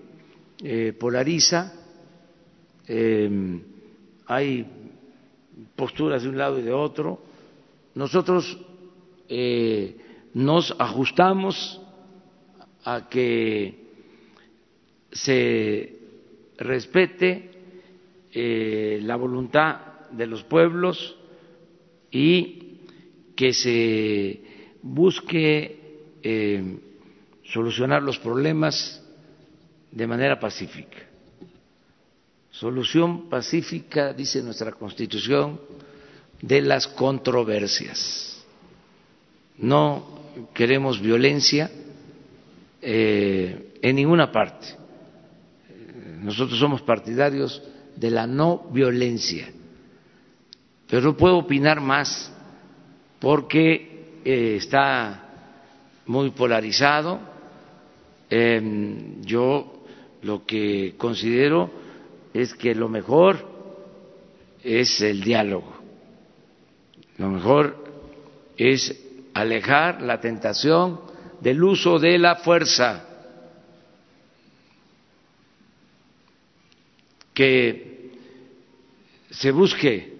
[0.62, 1.72] eh, polariza,
[2.86, 3.60] eh,
[4.26, 4.66] hay
[5.76, 7.22] posturas de un lado y de otro.
[7.94, 8.58] Nosotros
[10.34, 11.80] nos ajustamos
[12.84, 13.80] a que
[15.12, 15.98] se
[16.58, 17.50] respete
[18.32, 21.16] eh, la voluntad de los pueblos
[22.10, 22.78] y
[23.34, 24.40] que se
[24.82, 25.80] busque
[26.22, 26.78] eh,
[27.44, 28.99] solucionar los problemas
[29.90, 30.98] de manera pacífica.
[32.50, 35.60] Solución pacífica, dice nuestra Constitución,
[36.40, 38.44] de las controversias.
[39.58, 40.20] No
[40.54, 41.70] queremos violencia
[42.82, 44.80] eh, en ninguna parte
[46.22, 47.62] nosotros somos partidarios
[47.96, 49.50] de la no violencia,
[50.86, 52.32] pero no puedo opinar más
[53.18, 55.28] porque eh, está
[56.06, 57.20] muy polarizado.
[58.28, 59.79] Em, yo
[60.22, 61.70] lo que considero
[62.34, 63.48] es que lo mejor
[64.62, 65.74] es el diálogo,
[67.18, 67.76] lo mejor
[68.56, 68.94] es
[69.34, 71.00] alejar la tentación
[71.40, 73.06] del uso de la fuerza
[77.32, 78.10] que
[79.30, 80.12] se busque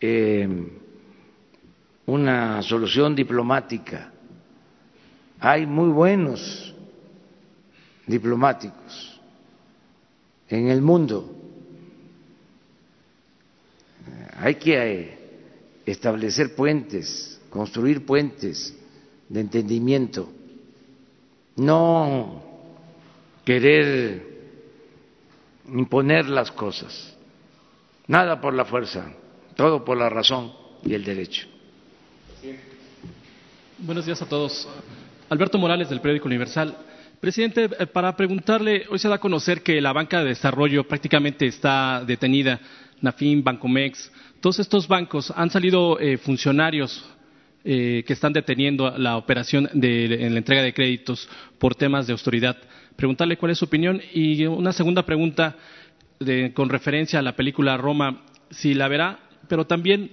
[0.00, 0.48] eh,
[2.06, 4.12] una solución diplomática.
[5.38, 6.71] Hay muy buenos
[8.06, 9.20] diplomáticos
[10.48, 11.34] en el mundo.
[14.36, 15.18] Hay que eh,
[15.86, 18.76] establecer puentes, construir puentes
[19.28, 20.28] de entendimiento,
[21.56, 22.42] no
[23.44, 24.32] querer
[25.68, 27.16] imponer las cosas.
[28.06, 29.12] Nada por la fuerza,
[29.56, 30.52] todo por la razón
[30.84, 31.46] y el derecho.
[33.78, 34.68] Buenos días a todos.
[35.28, 36.76] Alberto Morales del periódico Universal.
[37.22, 41.46] Presidente, eh, para preguntarle, hoy se da a conocer que la banca de desarrollo prácticamente
[41.46, 42.58] está detenida,
[43.00, 47.08] Nafin, Bancomex, todos estos bancos han salido eh, funcionarios
[47.62, 51.28] eh, que están deteniendo la operación de, la entrega de créditos
[51.60, 52.56] por temas de autoridad
[52.96, 54.02] preguntarle cuál es su opinión.
[54.12, 55.56] Y una segunda pregunta
[56.54, 60.10] con referencia a la película Roma, si la verá, pero también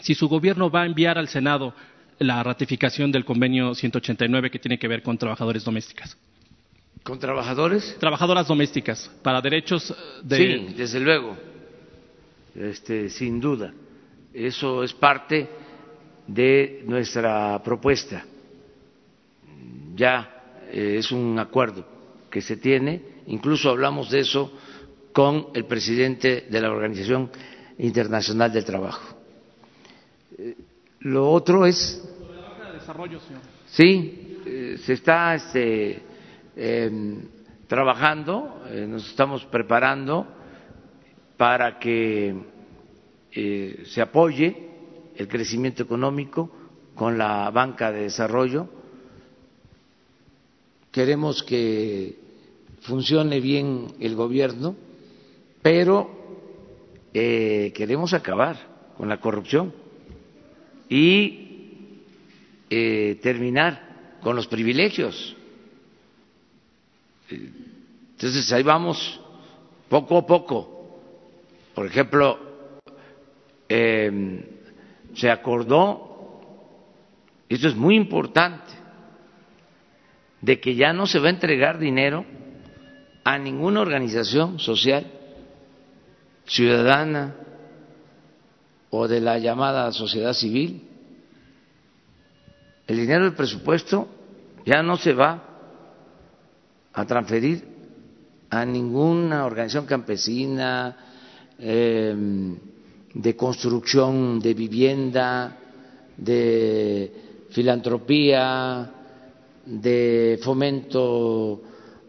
[0.00, 1.74] si su gobierno va a enviar al Senado
[2.18, 6.16] la ratificación del convenio 189 que tiene que ver con trabajadores domésticas.
[7.06, 7.96] ¿Con trabajadores?
[8.00, 9.94] Trabajadoras domésticas, para derechos
[10.24, 10.36] de.
[10.36, 11.36] Sí, desde luego,
[12.52, 13.72] este, sin duda.
[14.34, 15.48] Eso es parte
[16.26, 18.24] de nuestra propuesta.
[19.94, 21.86] Ya eh, es un acuerdo
[22.28, 24.52] que se tiene, incluso hablamos de eso
[25.12, 27.30] con el presidente de la Organización
[27.78, 29.16] Internacional del Trabajo.
[30.36, 30.56] Eh,
[31.02, 32.02] lo otro es.
[32.72, 36.02] Desarrollo, señor Sí, eh, se está este,
[36.56, 37.20] em,
[37.66, 40.26] trabajando, eh, nos estamos preparando
[41.36, 42.34] para que
[43.32, 44.56] eh, se apoye
[45.16, 46.50] el crecimiento económico
[46.94, 48.68] con la banca de desarrollo.
[50.90, 52.16] Queremos que
[52.80, 54.76] funcione bien el gobierno,
[55.60, 56.08] pero
[57.12, 58.56] eh, queremos acabar
[58.96, 59.74] con la corrupción
[60.88, 61.42] y
[63.20, 65.36] terminar con los privilegios.
[67.30, 69.20] Entonces ahí vamos
[69.88, 71.00] poco a poco.
[71.74, 72.38] Por ejemplo,
[73.68, 74.44] eh,
[75.14, 76.40] se acordó,
[77.48, 78.72] esto es muy importante,
[80.40, 82.24] de que ya no se va a entregar dinero
[83.24, 85.06] a ninguna organización social,
[86.46, 87.34] ciudadana
[88.90, 90.88] o de la llamada sociedad civil.
[92.86, 94.08] El dinero del presupuesto
[94.64, 95.45] ya no se va
[96.96, 97.62] a transferir
[98.48, 100.96] a ninguna organización campesina,
[101.58, 102.14] eh,
[103.12, 105.58] de construcción de vivienda,
[106.16, 108.90] de filantropía,
[109.66, 111.60] de fomento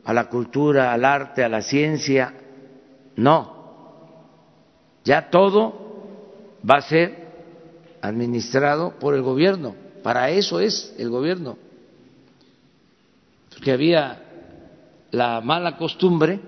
[0.06, 2.34] a la cultura, al arte, a la ciencia.
[3.18, 3.58] No,
[5.04, 7.28] ya todo va a ser
[8.02, 9.76] administrado por el gobierno.
[10.02, 11.58] Para eso es el gobierno.
[13.50, 14.27] Porque había
[15.12, 16.40] la mala costumbre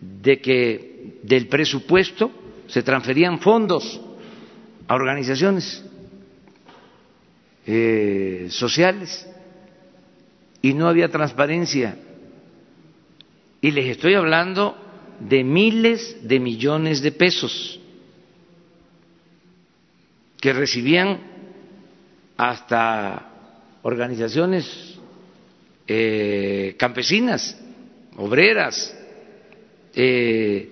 [0.00, 2.30] de que del presupuesto
[2.66, 4.00] se transferían fondos
[4.88, 5.84] a organizaciones
[7.66, 9.28] eh, sociales
[10.60, 11.96] y no había transparencia.
[13.60, 14.76] Y les estoy hablando
[15.20, 17.78] de miles de millones de pesos
[20.40, 21.20] que recibían
[22.36, 23.28] hasta
[23.82, 24.91] organizaciones
[25.94, 27.54] eh, campesinas,
[28.16, 28.96] obreras,
[29.94, 30.70] eh,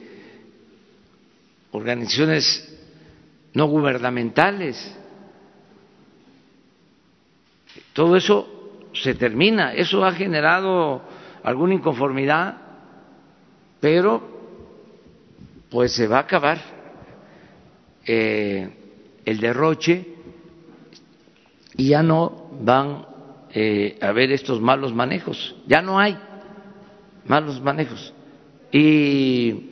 [1.73, 2.67] organizaciones
[3.53, 4.97] no gubernamentales.
[7.93, 8.49] Todo eso
[8.95, 11.03] se termina, eso ha generado
[11.43, 12.57] alguna inconformidad,
[13.79, 14.23] pero
[15.69, 16.59] pues se va a acabar
[18.07, 18.71] eh,
[19.27, 20.15] el derroche
[21.77, 23.10] y ya no van
[23.53, 26.17] eh, a haber estos malos manejos, ya no hay
[27.27, 28.13] malos manejos.
[28.73, 29.71] Y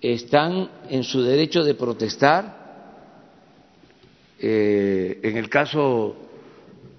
[0.00, 2.66] están en su derecho de protestar.
[4.38, 6.14] Eh, en el caso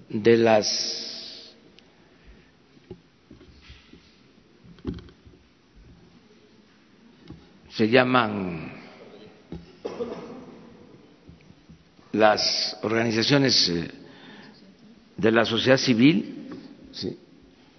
[0.08, 1.54] de las
[7.70, 8.72] se llaman
[12.10, 13.97] las organizaciones eh,
[15.18, 16.46] de la sociedad civil,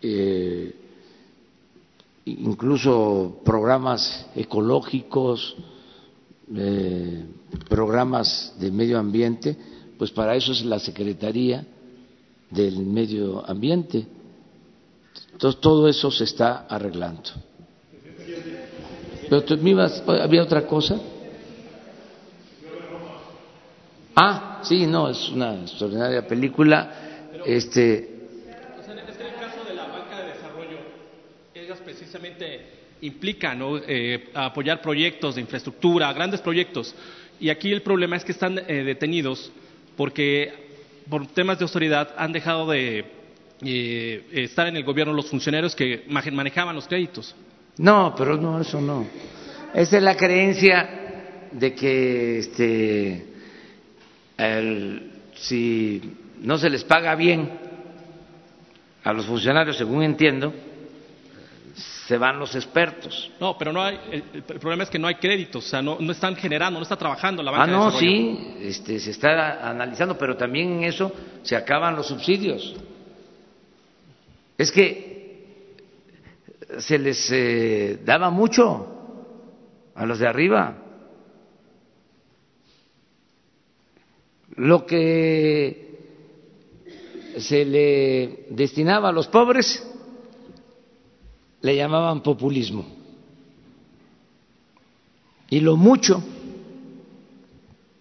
[0.02, 0.76] eh,
[2.26, 5.56] incluso programas ecológicos,
[6.54, 7.26] eh,
[7.70, 9.56] programas de medio ambiente,
[9.98, 11.66] pues para eso es la Secretaría
[12.50, 14.06] del Medio Ambiente.
[15.38, 17.30] Todo eso se está arreglando.
[19.30, 19.58] Pero tú,
[20.22, 21.00] ¿había otra cosa?
[24.16, 27.09] Ah, sí, no, es una extraordinaria película.
[27.46, 28.20] Este,
[31.90, 32.62] precisamente
[33.02, 33.56] implica
[33.88, 36.94] eh, apoyar proyectos de infraestructura, grandes proyectos.
[37.40, 39.52] Y aquí el problema es que están eh, detenidos
[39.96, 40.54] porque
[41.10, 43.06] por temas de autoridad han dejado de
[43.62, 47.36] eh, estar en el gobierno los funcionarios que manejaban los créditos.
[47.78, 49.08] No, pero no, eso no.
[49.74, 50.90] Esa es la creencia
[51.52, 53.26] de que este,
[55.36, 56.02] si
[56.42, 57.50] no se les paga bien
[59.04, 60.54] a los funcionarios, según entiendo,
[61.74, 63.32] se van los expertos.
[63.40, 66.12] No, pero no hay, el, problema es que no hay créditos, o sea, no, no,
[66.12, 67.64] están generando, no está trabajando la banca.
[67.66, 71.12] Ah, no, sí, este, se está analizando, pero también en eso
[71.44, 72.76] se acaban los subsidios.
[74.58, 75.10] Es que
[76.80, 78.88] se les eh, daba mucho
[79.96, 80.76] a los de arriba.
[84.56, 85.89] Lo que
[87.38, 89.86] se le destinaba a los pobres
[91.61, 92.86] le llamaban populismo.
[95.49, 96.23] Y lo mucho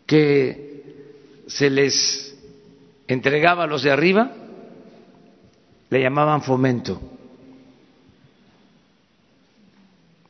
[0.07, 2.37] que se les
[3.07, 4.33] entregaba a los de arriba,
[5.91, 7.01] le llamaban fomento.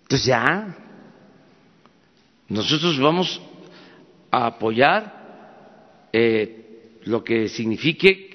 [0.03, 0.77] Entonces ya,
[2.49, 3.43] nosotros vamos
[4.31, 8.28] a apoyar eh, lo que signifique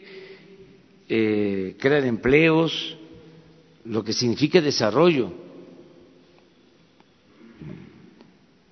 [1.10, 2.98] eh, crear empleos,
[3.86, 5.32] lo que significa desarrollo.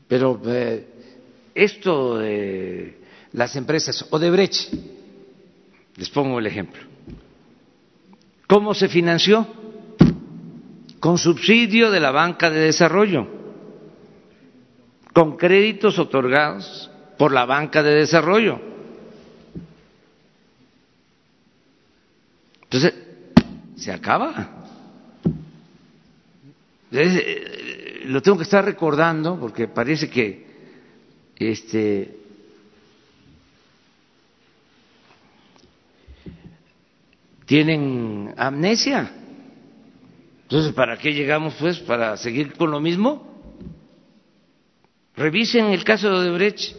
[0.07, 0.87] Pero eh,
[1.55, 2.97] esto de
[3.33, 4.73] las empresas Odebrecht,
[5.95, 6.81] les pongo el ejemplo.
[8.47, 9.47] ¿Cómo se financió?
[10.99, 13.27] Con subsidio de la banca de desarrollo,
[15.13, 18.70] con créditos otorgados por la banca de desarrollo.
[22.71, 22.93] Entonces,
[23.75, 24.49] se acaba.
[26.89, 30.45] Eh, lo tengo que estar recordando porque parece que
[31.35, 32.15] este
[37.45, 39.11] tienen amnesia.
[40.43, 41.77] Entonces, ¿para qué llegamos pues?
[41.79, 43.53] ¿Para seguir con lo mismo?
[45.17, 46.73] Revisen el caso de Odebrecht.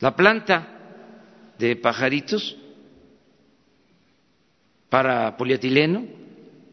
[0.00, 0.68] La planta
[1.58, 2.58] de pajaritos
[4.92, 6.04] para polietileno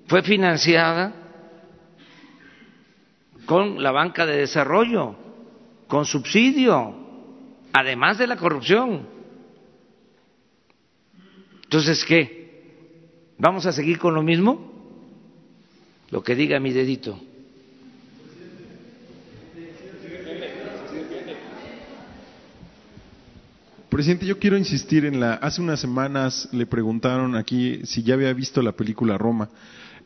[0.08, 1.14] fue financiada
[3.46, 5.16] con la banca de desarrollo,
[5.88, 6.98] con subsidio,
[7.72, 9.08] además de la corrupción.
[11.64, 13.36] Entonces, ¿qué?
[13.38, 14.70] ¿Vamos a seguir con lo mismo?
[16.10, 17.18] Lo que diga mi dedito.
[24.00, 25.34] Presidente, yo quiero insistir en la.
[25.34, 29.50] Hace unas semanas le preguntaron aquí si ya había visto la película Roma.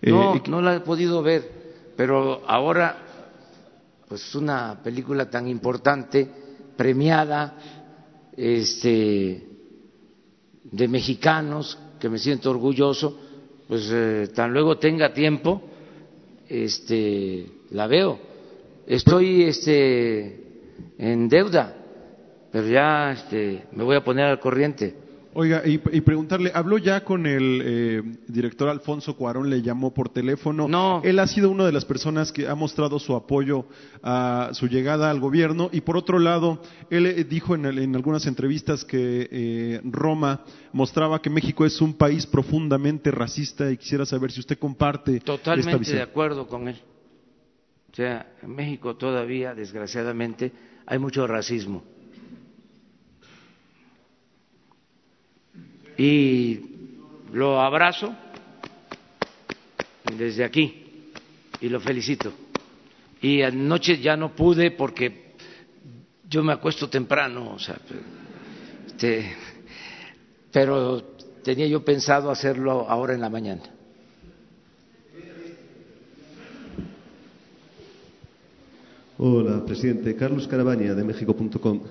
[0.01, 2.97] Eh, no, no la he podido ver, pero ahora,
[4.09, 6.27] pues una película tan importante,
[6.75, 7.55] premiada,
[8.35, 9.47] este,
[10.63, 13.19] de mexicanos, que me siento orgulloso,
[13.67, 15.61] pues eh, tan luego tenga tiempo,
[16.49, 18.19] este, la veo.
[18.87, 20.63] Estoy este,
[20.97, 21.82] en deuda,
[22.53, 24.95] pero ya este, me voy a poner al corriente.
[25.33, 29.49] Oiga, y, preguntarle, ¿habló ya con el eh, director Alfonso Cuarón?
[29.49, 30.67] ¿Le llamó por teléfono?
[30.67, 31.01] No.
[31.03, 33.65] Él ha sido una de las personas que ha mostrado su apoyo
[34.03, 35.71] a su llegada al gobierno.
[35.73, 40.41] Y por otro lado, él eh, dijo en, algunas entrevistas que eh, Roma
[40.73, 45.71] mostraba que México es un país profundamente racista y quisiera saber si usted comparte Totalmente
[45.71, 45.97] esta visión.
[45.97, 46.79] de acuerdo con él.
[47.91, 50.51] O sea, en México todavía, desgraciadamente,
[50.85, 51.81] hay mucho racismo
[55.97, 56.59] y
[57.31, 58.13] lo abrazo
[60.17, 61.11] desde aquí
[61.61, 62.31] y lo felicito.
[63.21, 65.33] Y anoche ya no pude porque
[66.29, 67.77] yo me acuesto temprano, o sea,
[68.87, 69.33] este,
[70.51, 71.01] pero
[71.43, 73.63] tenía yo pensado hacerlo ahora en la mañana.
[79.17, 80.15] Hola, presidente.
[80.15, 81.81] Carlos Carabaña, de México.com.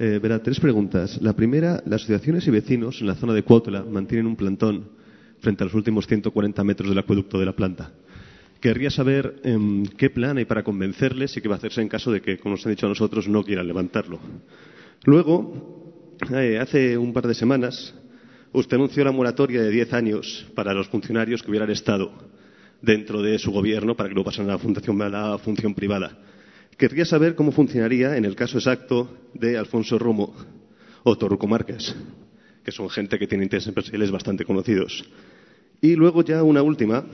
[0.00, 1.20] Eh, verá, tres preguntas.
[1.20, 4.90] La primera, las asociaciones y vecinos en la zona de Cuautla mantienen un plantón
[5.40, 7.90] frente a los últimos 140 metros del acueducto de la planta.
[8.60, 12.12] Querría saber em, qué plan hay para convencerles y qué va a hacerse en caso
[12.12, 14.20] de que, como nos han dicho a nosotros, no quieran levantarlo.
[15.04, 17.92] Luego, eh, hace un par de semanas,
[18.52, 22.12] usted anunció la moratoria de 10 años para los funcionarios que hubieran estado
[22.80, 24.58] dentro de su gobierno para que lo pasaran a
[25.08, 26.16] la, a la función privada.
[26.78, 30.32] Querría saber cómo funcionaría en el caso exacto de Alfonso Romo
[31.02, 31.92] o Torruco Márquez,
[32.62, 35.04] que son gente que tiene intereses empresariales bastante conocidos.
[35.80, 37.04] Y luego ya una última.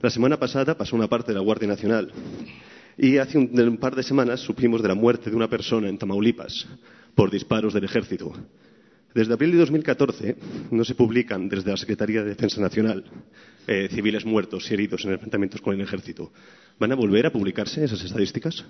[0.00, 2.10] La semana pasada pasó una parte de la Guardia Nacional
[2.96, 6.66] y hace un, par de semanas supimos de la muerte de una persona en Tamaulipas
[7.14, 8.32] por disparos del ejército.
[9.14, 10.36] Desde abril de 2014
[10.70, 13.04] no se publican desde la Secretaría de Defensa Nacional
[13.70, 16.32] eh, civiles muertos y heridos en enfrentamientos con el ejército.
[16.78, 18.64] ¿Van a volver a publicarse esas estadísticas?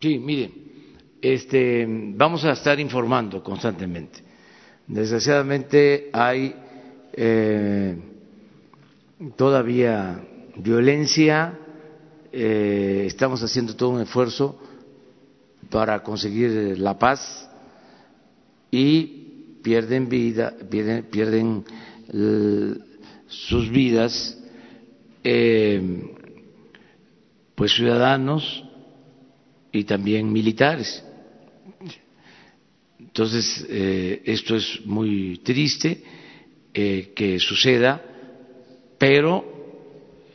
[0.00, 0.50] Sí, mire,
[1.22, 4.18] este, vamos a estar informando constantemente.
[4.88, 6.52] Desgraciadamente hay
[7.12, 7.96] eh,
[9.36, 10.20] todavía
[10.56, 11.56] violencia,
[12.32, 14.60] eh, estamos haciendo todo un esfuerzo
[15.70, 17.48] para conseguir la paz
[18.68, 21.64] y pierden vida, pierden, pierden
[23.28, 24.38] sus vidas
[25.24, 25.80] eh,
[27.54, 28.64] pues ciudadanos
[29.72, 31.04] y también militares.
[32.98, 36.02] Entonces, eh, esto es muy triste
[36.72, 38.02] eh, que suceda,
[38.98, 39.56] pero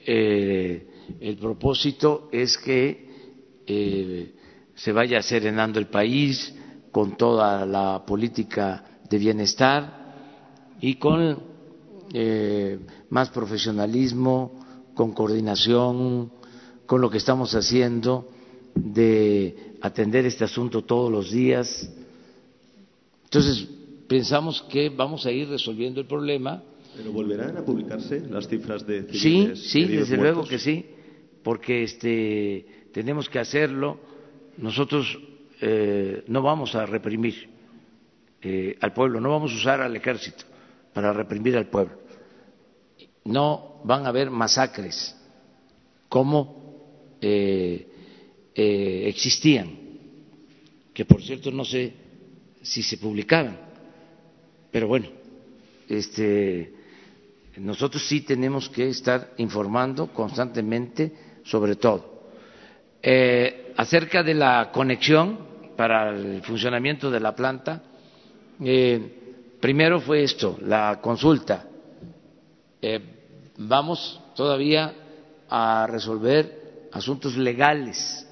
[0.05, 4.33] el propósito es que
[4.75, 6.53] se vaya serenando el país
[6.91, 11.50] con toda la política de bienestar y con
[13.09, 14.61] más profesionalismo,
[14.93, 16.31] con coordinación,
[16.85, 18.29] con lo que estamos haciendo
[18.75, 21.89] de atender este asunto todos los días.
[23.23, 23.67] Entonces,
[24.07, 26.63] pensamos que vamos a ir resolviendo el problema.
[26.95, 30.85] ¿Pero volverán a publicarse las cifras de Sí, sí, desde luego que sí,
[31.41, 33.97] porque este, tenemos que hacerlo.
[34.57, 35.17] Nosotros
[35.61, 37.49] eh, no vamos a reprimir
[38.41, 40.50] eh, al pueblo, no vamos a usar al ejército
[40.93, 41.97] para reprimir al pueblo.
[43.25, 45.15] No van a haber masacres
[46.09, 47.87] como eh,
[48.53, 49.69] existían,
[50.93, 51.93] que por cierto no sé
[52.61, 53.57] si se publicaban,
[54.71, 55.07] pero bueno,
[55.87, 56.73] este,
[57.57, 61.13] nosotros sí tenemos que estar informando constantemente
[61.43, 62.29] sobre todo.
[63.77, 67.81] acerca de la conexión para el funcionamiento de la planta,
[68.63, 69.20] eh,
[69.61, 71.65] primero fue esto, la consulta.
[72.81, 72.99] Eh,
[73.57, 74.93] vamos todavía
[75.49, 78.27] a resolver asuntos legales,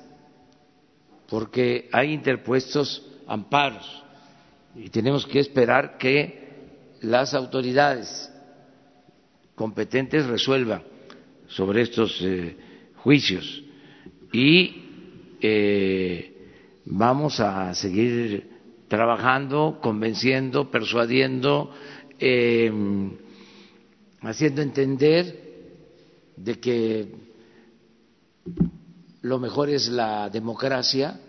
[1.30, 4.04] porque hay interpuestos amparos
[4.76, 8.34] y tenemos que esperar que las autoridades
[9.56, 10.84] competentes resuelvan
[11.48, 12.58] sobre estos eh,
[12.98, 13.64] juicios
[14.32, 14.86] y
[16.86, 18.59] vamos a seguir
[18.90, 21.72] trabajando, convenciendo, persuadiendo,
[22.20, 22.72] eh,
[24.22, 25.50] haciendo entender
[26.36, 27.08] de que
[29.22, 31.20] lo mejor es la democracia,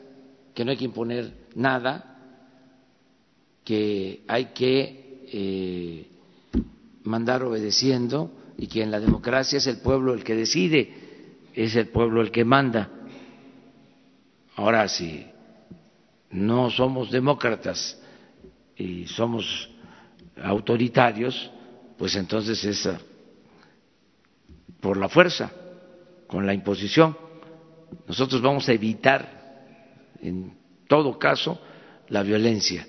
[0.54, 2.18] que no hay que imponer nada,
[3.62, 6.06] que hay que eh,
[7.04, 10.94] mandar obedeciendo y que en la democracia es el pueblo el que decide,
[11.54, 12.90] es el pueblo el que manda.
[14.56, 15.26] Ahora sí
[16.30, 18.00] no somos demócratas
[18.76, 19.68] y somos
[20.42, 21.50] autoritarios,
[21.98, 23.00] pues entonces es ah,
[24.80, 25.52] por la fuerza,
[26.26, 27.16] con la imposición.
[28.06, 30.54] Nosotros vamos a evitar, en
[30.88, 31.60] todo caso,
[32.08, 32.86] la violencia.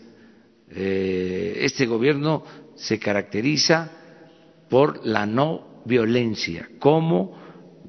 [0.69, 2.43] Eh, este gobierno
[2.75, 3.91] se caracteriza
[4.69, 7.41] por la no violencia como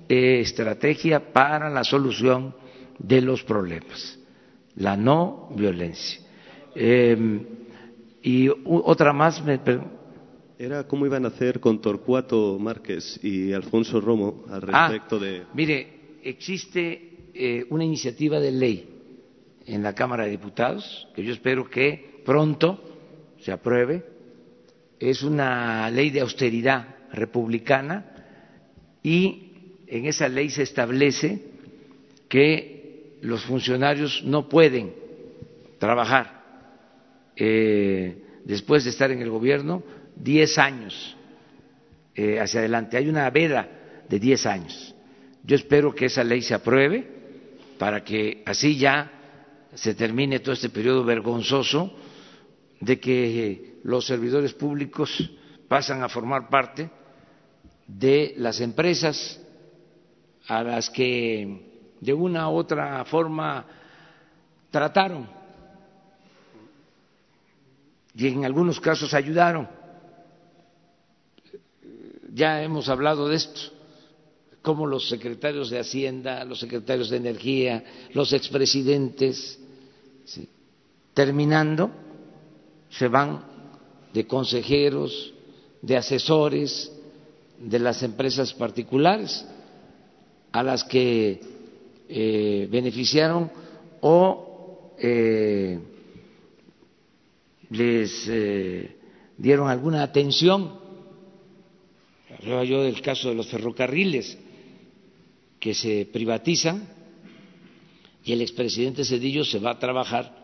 [0.09, 2.55] estrategia para la solución
[2.98, 4.18] de los problemas
[4.77, 6.20] la no violencia.
[6.75, 7.47] Eh,
[8.23, 9.61] y otra más me.
[10.59, 15.43] Era cómo iban a hacer con Torcuato Márquez y Alfonso Romo al ah, respecto de.
[15.55, 18.89] Mire, existe eh, una iniciativa de ley
[19.66, 22.81] en la Cámara de Diputados que yo espero que pronto
[23.41, 24.05] se apruebe.
[25.01, 28.07] Es una ley de austeridad republicana
[29.03, 29.53] y
[29.89, 31.43] en esa ley se establece
[32.29, 32.72] que
[33.23, 34.93] los funcionarios no pueden
[35.79, 36.43] trabajar
[37.37, 39.83] eh, después de estar en el gobierno
[40.16, 41.16] diez años
[42.14, 42.97] eh, hacia adelante.
[42.97, 43.68] Hay una veda
[44.09, 44.95] de diez años.
[45.45, 47.07] Yo espero que esa ley se apruebe
[47.79, 49.11] para que así ya
[49.75, 51.97] se termine todo este periodo vergonzoso
[52.81, 55.31] de que los servidores públicos
[55.68, 56.91] pasan a formar parte
[57.87, 59.41] de las empresas
[60.49, 61.72] a las que
[62.03, 63.64] de una u otra forma
[64.72, 65.28] trataron
[68.12, 69.68] y en algunos casos ayudaron.
[72.34, 73.61] Ya hemos hablado de esto,
[74.62, 77.84] como los secretarios de Hacienda, los secretarios de Energía,
[78.14, 79.61] los expresidentes,
[81.14, 81.88] terminando,
[82.90, 83.44] se van
[84.12, 85.32] de consejeros,
[85.80, 86.90] de asesores
[87.59, 89.46] de las empresas particulares
[90.50, 91.61] a las que
[92.14, 93.50] eh, beneficiaron
[94.02, 95.78] o eh,
[97.70, 98.96] les eh,
[99.38, 100.78] dieron alguna atención.
[102.38, 104.36] Hablaba yo del caso de los ferrocarriles
[105.58, 106.86] que se privatizan
[108.24, 110.36] y el expresidente Cedillo se va a trabajar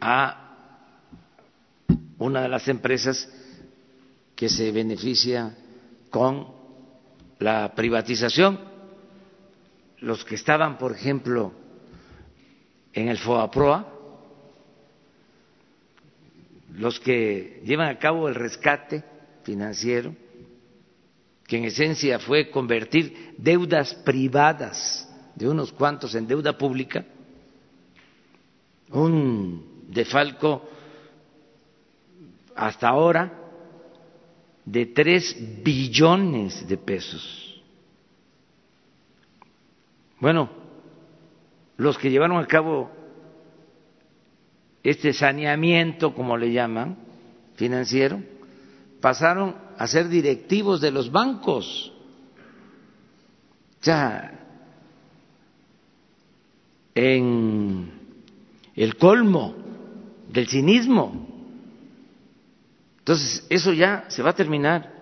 [0.00, 0.44] a
[2.18, 3.32] una de las empresas
[4.36, 5.56] que se beneficia
[6.10, 6.48] con
[7.38, 8.67] la privatización
[10.00, 11.52] los que estaban, por ejemplo,
[12.92, 13.94] en el FOAPROA,
[16.74, 19.02] los que llevan a cabo el rescate
[19.42, 20.14] financiero,
[21.46, 27.04] que en esencia fue convertir deudas privadas de unos cuantos en deuda pública,
[28.90, 30.68] un defalco
[32.54, 33.32] hasta ahora
[34.64, 37.47] de tres billones de pesos
[40.20, 40.50] bueno,
[41.76, 42.90] los que llevaron a cabo
[44.82, 46.96] este saneamiento, como le llaman,
[47.54, 48.20] financiero,
[49.00, 51.92] pasaron a ser directivos de los bancos.
[53.80, 54.38] O sea,
[56.94, 57.92] en
[58.74, 59.54] el colmo
[60.28, 61.26] del cinismo.
[62.98, 64.98] Entonces, eso ya se va a terminar.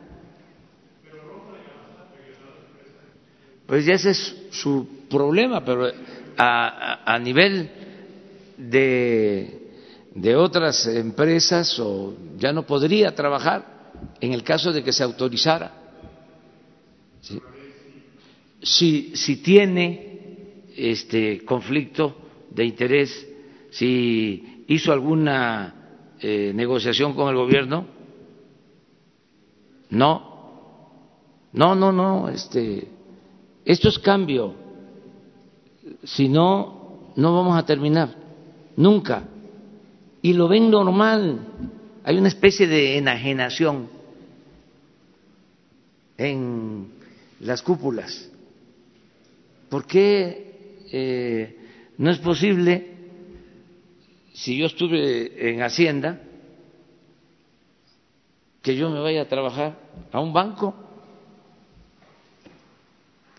[3.66, 5.90] Pues ya ese es su problema, pero
[6.36, 7.70] a, a nivel
[8.57, 9.70] de,
[10.14, 15.72] de otras empresas o ya no podría trabajar en el caso de que se autorizara.
[18.62, 22.16] Si, si tiene este conflicto
[22.50, 23.28] de interés,
[23.70, 25.74] si hizo alguna
[26.20, 27.86] eh, negociación con el gobierno,
[29.90, 30.88] no,
[31.52, 32.88] no, no, no, este,
[33.64, 34.65] esto es cambio.
[36.05, 38.14] Si no, no vamos a terminar,
[38.76, 39.24] nunca.
[40.22, 41.41] Y lo ven normal.
[42.05, 43.89] Hay una especie de enajenación
[46.16, 46.89] en
[47.41, 48.30] las cúpulas.
[49.68, 51.57] ¿Por qué eh,
[51.99, 52.95] no es posible,
[54.32, 56.20] si yo estuve en Hacienda,
[58.62, 59.78] que yo me vaya a trabajar
[60.12, 60.74] a un banco?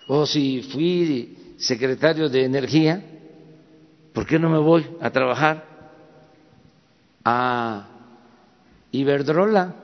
[0.07, 3.03] O si fui secretario de Energía,
[4.13, 5.65] ¿por qué no me voy a trabajar
[7.23, 7.87] a
[8.91, 9.75] Iberdrola?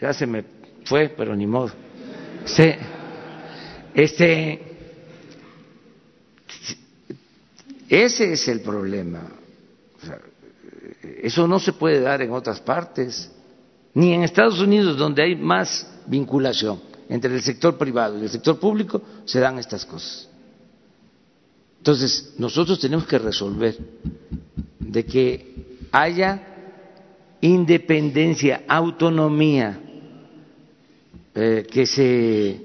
[0.00, 0.44] Ya se me
[0.84, 1.72] fue, pero ni modo.
[3.94, 4.60] Este,
[7.88, 9.22] ese es el problema.
[11.22, 13.32] eso no se puede dar en otras partes,
[13.94, 18.58] ni en Estados Unidos, donde hay más vinculación entre el sector privado y el sector
[18.58, 20.28] público, se dan estas cosas.
[21.78, 23.76] Entonces, nosotros tenemos que resolver
[24.80, 25.54] de que
[25.92, 26.42] haya
[27.40, 29.80] independencia, autonomía,
[31.34, 32.60] eh, que se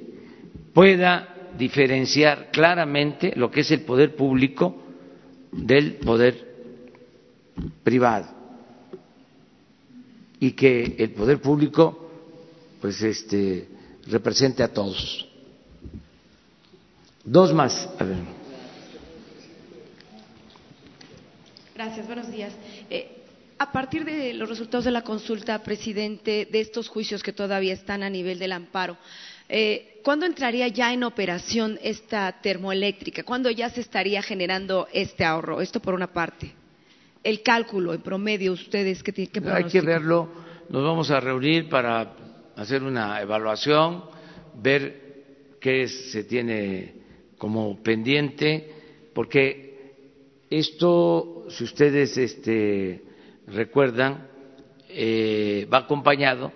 [0.73, 4.75] pueda diferenciar claramente lo que es el poder público
[5.51, 6.47] del poder
[7.83, 8.27] privado
[10.39, 12.09] y que el poder público
[12.79, 13.67] pues este
[14.07, 15.27] represente a todos.
[17.23, 17.89] Dos más.
[17.99, 18.17] A ver.
[21.75, 22.53] Gracias, buenos días.
[22.89, 23.17] Eh,
[23.57, 28.01] a partir de los resultados de la consulta, presidente, de estos juicios que todavía están
[28.03, 28.97] a nivel del amparo,
[29.47, 33.23] eh, ¿cuándo entraría ya en operación esta termoeléctrica?
[33.23, 35.61] ¿Cuándo ya se estaría generando este ahorro?
[35.61, 36.53] Esto por una parte.
[37.23, 40.29] El cálculo en promedio, ustedes, ¿qué, qué Hay que verlo.
[40.69, 42.15] Nos vamos a reunir para
[42.61, 44.03] hacer una evaluación,
[44.55, 46.93] ver qué se tiene
[47.37, 48.71] como pendiente,
[49.13, 49.71] porque
[50.49, 53.01] esto, si ustedes este,
[53.47, 54.27] recuerdan,
[54.89, 56.51] eh, va acompañado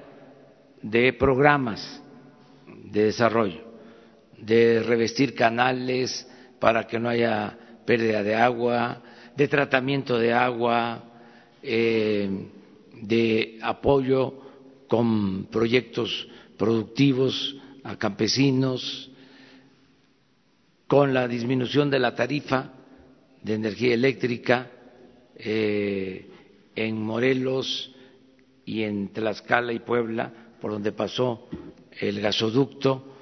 [0.82, 2.02] de programas
[2.68, 3.62] de desarrollo,
[4.38, 6.30] de revestir canales
[6.60, 9.02] para que no haya pérdida de agua,
[9.36, 11.04] de tratamiento de agua,
[11.64, 12.30] eh,
[13.02, 14.45] de apoyo
[14.96, 16.26] con proyectos
[16.58, 19.12] productivos a campesinos,
[20.88, 22.72] con la disminución de la tarifa
[23.44, 24.72] de energía eléctrica
[25.36, 26.30] eh,
[26.78, 27.94] en Morelos
[28.64, 30.32] y en Tlaxcala y Puebla,
[30.62, 31.50] por donde pasó
[32.00, 33.18] el gasoducto,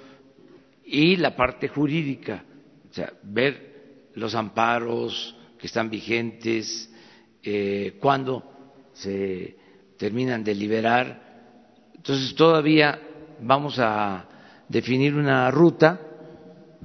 [0.85, 2.45] y la parte jurídica,
[2.87, 6.87] o sea, ver los amparos que están vigentes,
[7.41, 8.43] eh, cuándo
[8.93, 9.57] se
[9.97, 11.22] terminan de liberar
[12.03, 12.99] entonces todavía
[13.39, 14.27] vamos a
[14.67, 16.01] definir una ruta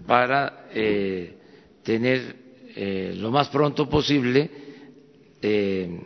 [0.06, 1.34] para eh,
[1.82, 2.36] tener
[2.76, 4.48] eh, lo más pronto posible
[5.42, 6.00] eh,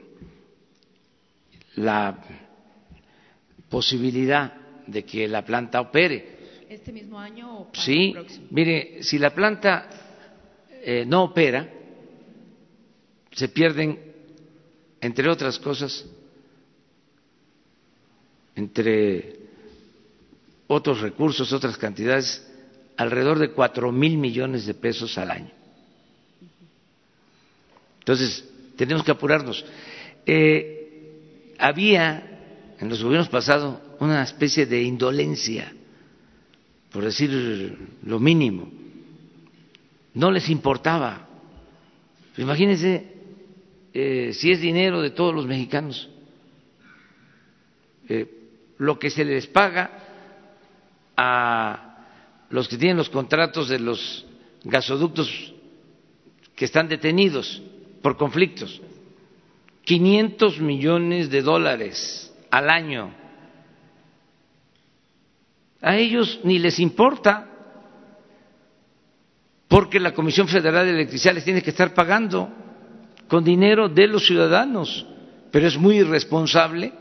[1.76, 2.18] la
[3.68, 4.54] posibilidad
[4.86, 6.64] de que la planta opere.
[6.70, 8.46] ¿Este mismo año o para sí, el próximo?
[8.48, 9.90] mire, si la planta
[11.06, 11.68] no opera,
[13.30, 13.98] se pierden,
[15.02, 16.06] entre otras cosas,
[18.54, 19.40] entre
[20.66, 22.46] otros recursos, otras cantidades,
[22.96, 25.50] alrededor de cuatro mil millones de pesos al año.
[28.00, 29.64] Entonces, tenemos que apurarnos.
[30.26, 35.72] Eh, había en los gobiernos pasados una especie de indolencia,
[36.90, 38.70] por decir lo mínimo.
[40.14, 41.28] No les importaba.
[42.36, 43.06] Imagínense
[43.94, 46.08] eh, si es dinero de todos los mexicanos.
[48.08, 48.41] Eh,
[48.82, 49.90] lo que se les paga
[51.16, 52.04] a
[52.50, 54.26] los que tienen los contratos de los
[54.64, 55.54] gasoductos
[56.56, 57.62] que están detenidos
[58.02, 58.82] por conflictos.
[59.84, 63.14] 500 millones de dólares al año.
[65.80, 67.48] A ellos ni les importa
[69.68, 72.50] porque la Comisión Federal de Electricidad les tiene que estar pagando
[73.28, 75.06] con dinero de los ciudadanos,
[75.52, 76.92] pero es muy irresponsable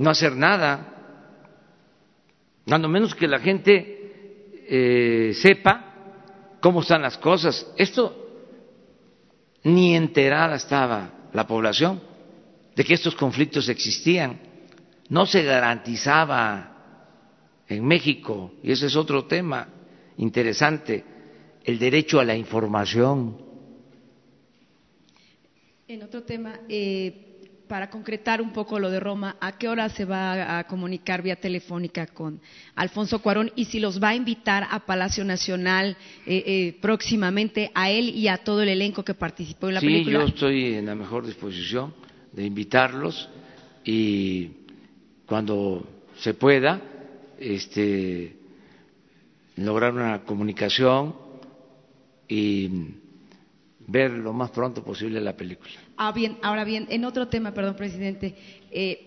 [0.00, 0.94] no hacer nada,
[2.66, 7.70] cuando menos que la gente eh, sepa cómo están las cosas.
[7.76, 8.16] Esto
[9.64, 12.00] ni enterada estaba la población
[12.74, 14.40] de que estos conflictos existían.
[15.10, 19.68] No se garantizaba en México, y ese es otro tema
[20.16, 21.04] interesante,
[21.62, 23.36] el derecho a la información.
[25.86, 27.29] En otro tema, eh,
[27.70, 31.36] para concretar un poco lo de Roma, ¿a qué hora se va a comunicar vía
[31.36, 32.40] telefónica con
[32.74, 35.96] Alfonso Cuarón y si los va a invitar a Palacio Nacional
[36.26, 40.18] eh, eh, próximamente a él y a todo el elenco que participó en la película?
[40.18, 41.94] Sí, yo estoy en la mejor disposición
[42.32, 43.28] de invitarlos
[43.84, 44.50] y
[45.24, 45.86] cuando
[46.18, 46.82] se pueda,
[47.38, 48.36] este,
[49.54, 51.14] lograr una comunicación
[52.26, 52.68] y
[53.90, 55.72] ver lo más pronto posible la película.
[55.96, 58.34] Ah, bien, ahora bien, en otro tema, perdón, presidente.
[58.70, 59.06] Eh,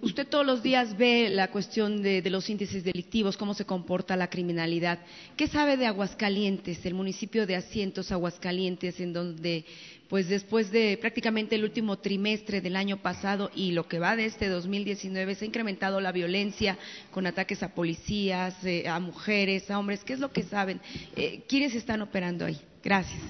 [0.00, 4.30] usted todos los días ve la cuestión de, los índices delictivos, cómo se comporta la
[4.30, 5.00] criminalidad.
[5.36, 9.64] ¿Qué sabe de Aguascalientes, el municipio de Asientos Aguascalientes, en donde,
[10.08, 14.26] pues después de prácticamente el último trimestre del año pasado y lo que va de
[14.26, 16.78] este 2019, se ha incrementado la violencia
[17.10, 20.04] con ataques a policías, eh, a mujeres, a hombres?
[20.04, 20.80] ¿Qué es lo que saben?
[21.16, 22.58] Eh, ¿Quiénes están operando ahí?
[22.82, 23.20] Gracias.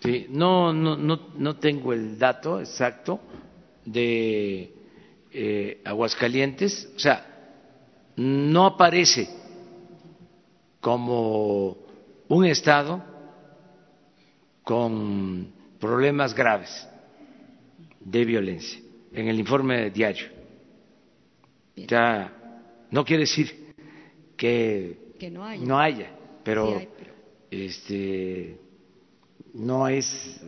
[0.00, 3.20] Sí, no, no, no, tengo el dato exacto
[3.84, 4.70] de
[5.32, 7.26] eh, Aguascalientes, o sea,
[8.16, 9.28] no aparece
[10.80, 11.78] como
[12.28, 13.02] un estado
[14.62, 16.86] con problemas graves
[18.00, 18.80] de violencia
[19.12, 20.26] en el informe diario.
[21.76, 22.30] Ya
[22.90, 23.74] no quiere decir
[24.36, 26.10] que, no haya,
[26.42, 26.80] pero,
[27.50, 28.63] este
[29.54, 30.40] no es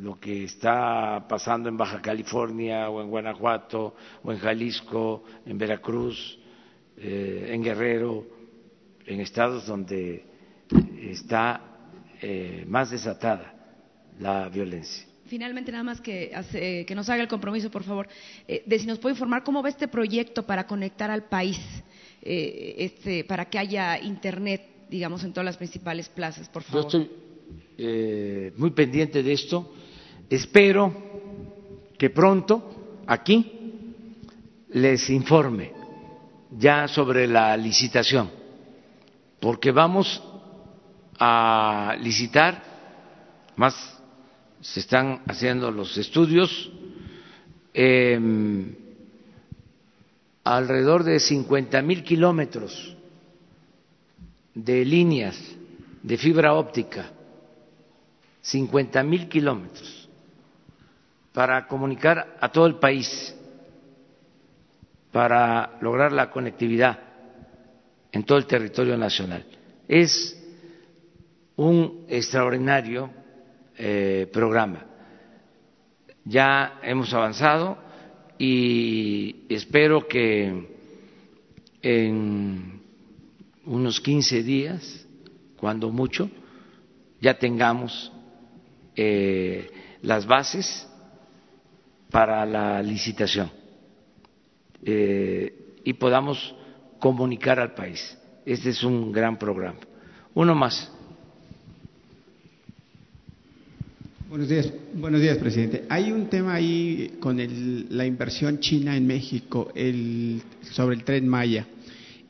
[0.00, 6.38] lo que está pasando en Baja California o en Guanajuato o en Jalisco, en Veracruz,
[6.96, 8.26] eh, en Guerrero,
[9.06, 10.24] en estados donde
[11.02, 11.60] está
[12.20, 13.54] eh, más desatada
[14.18, 15.06] la violencia.
[15.26, 16.32] Finalmente, nada más que,
[16.86, 18.08] que nos haga el compromiso, por favor,
[18.46, 21.60] eh, de si nos puede informar cómo va este proyecto para conectar al país,
[22.22, 27.27] este, para que haya Internet, digamos, en todas las principales plazas, por favor.
[27.80, 29.72] Eh, muy pendiente de esto.
[30.28, 30.92] Espero
[31.96, 33.52] que pronto aquí
[34.70, 35.72] les informe
[36.58, 38.30] ya sobre la licitación,
[39.38, 40.20] porque vamos
[41.20, 42.62] a licitar,
[43.56, 43.74] más
[44.60, 46.70] se están haciendo los estudios,
[47.72, 48.74] em,
[50.42, 52.96] alrededor de 50 mil kilómetros
[54.52, 55.38] de líneas
[56.02, 57.12] de fibra óptica
[58.48, 60.08] 50 mil kilómetros
[61.34, 63.36] para comunicar a todo el país,
[65.12, 66.98] para lograr la conectividad
[68.10, 69.44] en todo el territorio nacional.
[69.86, 70.34] Es
[71.56, 73.10] un extraordinario
[73.76, 74.86] eh, programa.
[76.24, 77.76] Ya hemos avanzado
[78.38, 80.76] y espero que
[81.82, 82.80] en
[83.66, 85.06] unos 15 días,
[85.58, 86.30] cuando mucho,
[87.20, 88.12] ya tengamos
[89.00, 89.70] eh,
[90.02, 90.84] las bases
[92.10, 93.48] para la licitación
[94.84, 96.52] eh, y podamos
[96.98, 98.18] comunicar al país.
[98.44, 99.78] Este es un gran programa.
[100.34, 100.90] Uno más.
[104.28, 105.84] Buenos días, buenos días, presidente.
[105.88, 107.38] Hay un tema ahí con
[107.90, 110.42] la inversión china en México el,
[110.72, 111.68] sobre el tren Maya.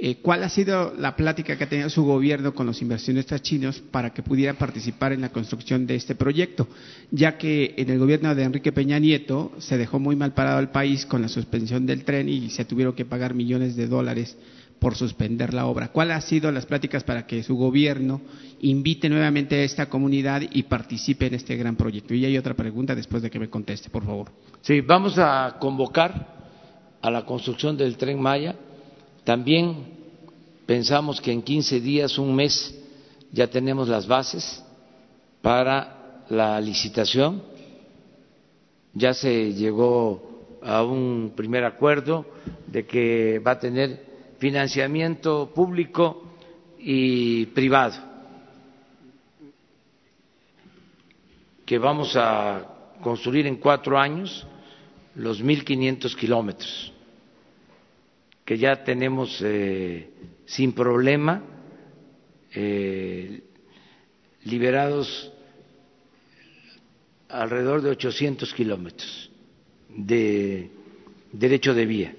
[0.01, 3.81] Eh, ¿Cuál ha sido la plática que ha tenido su gobierno con los inversionistas chinos
[3.91, 6.69] para que pudieran participar en la construcción de este proyecto?
[7.11, 10.71] Ya que en el gobierno de Enrique Peña Nieto se dejó muy mal parado al
[10.71, 14.37] país con la suspensión del tren y se tuvieron que pagar millones de dólares
[14.79, 15.89] por suspender la obra.
[15.89, 18.21] ¿Cuáles han sido las pláticas para que su gobierno
[18.61, 22.15] invite nuevamente a esta comunidad y participe en este gran proyecto?
[22.15, 24.31] Y hay otra pregunta después de que me conteste, por favor.
[24.61, 26.39] Sí, vamos a convocar
[27.03, 28.55] a la construcción del tren Maya
[29.29, 29.85] también
[30.65, 32.75] pensamos que en 15 días, un mes,
[33.31, 34.65] ya tenemos las bases
[35.43, 37.43] para la licitación.
[38.95, 42.25] Ya se llegó a un primer acuerdo
[42.69, 44.03] de que va a tener
[44.39, 46.23] financiamiento público
[46.79, 47.97] y privado,
[51.67, 54.47] que vamos a construir en cuatro años
[55.17, 56.93] los 1.500 kilómetros
[58.49, 60.09] que ya tenemos eh,
[60.47, 61.43] sin problema
[62.55, 63.43] eh,
[64.45, 65.31] liberados
[67.29, 69.31] alrededor de 800 kilómetros
[69.95, 70.71] de,
[71.31, 72.15] derecho de vía.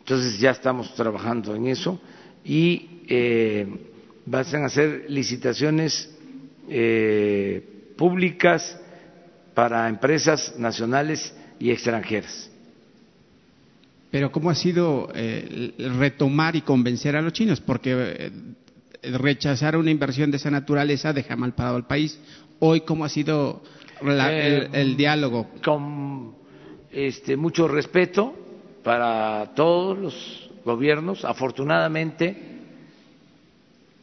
[0.00, 1.98] Entonces ya estamos trabajando en eso
[2.44, 3.66] y eh,
[4.26, 6.14] van a hacer licitaciones
[6.68, 8.78] eh, públicas
[9.54, 12.49] para empresas nacionales y extranjeras.
[14.10, 17.60] Pero ¿cómo ha sido eh, retomar y convencer a los chinos?
[17.60, 22.18] Porque eh, rechazar una inversión de esa naturaleza deja mal parado al país.
[22.58, 23.62] Hoy, ¿cómo ha sido
[24.02, 25.48] la- el, el diálogo?
[25.64, 26.34] Con
[26.90, 28.34] este, mucho respeto
[28.82, 31.24] para todos los gobiernos.
[31.24, 32.36] Afortunadamente,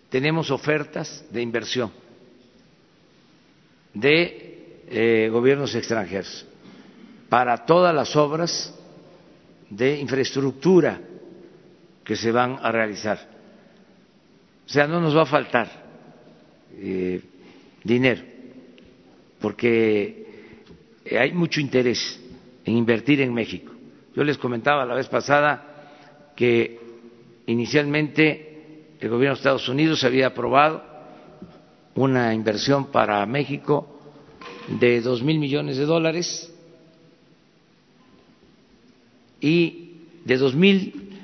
[0.10, 1.92] tenemos ofertas de inversión
[3.94, 6.46] de eh, gobiernos extranjeros
[7.30, 8.74] para todas las obras
[9.70, 11.00] de infraestructura
[12.04, 13.20] que se van a realizar.
[14.66, 15.70] O sea, no nos va a faltar
[16.78, 17.22] eh,
[17.84, 18.22] dinero,
[19.40, 20.26] porque
[21.12, 22.20] hay mucho interés
[22.66, 23.74] en invertir en México.
[24.16, 26.80] Yo les comentaba la vez pasada que
[27.46, 30.84] inicialmente el gobierno de Estados Unidos había aprobado
[31.96, 34.00] una inversión para México
[34.80, 36.54] de dos mil millones de dólares
[39.42, 41.20] y de dos mil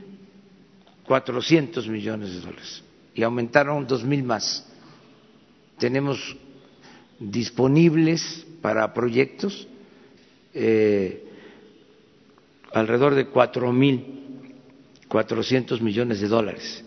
[1.05, 2.83] cuatrocientos millones de dólares
[3.15, 4.67] y aumentaron dos mil más.
[5.77, 6.35] Tenemos
[7.19, 9.67] disponibles para proyectos
[10.53, 11.23] eh,
[12.71, 14.05] alrededor de cuatro mil
[15.07, 16.83] cuatrocientos millones de dólares.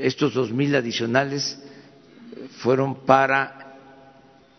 [0.00, 1.58] Estos dos mil adicionales
[2.58, 3.76] fueron para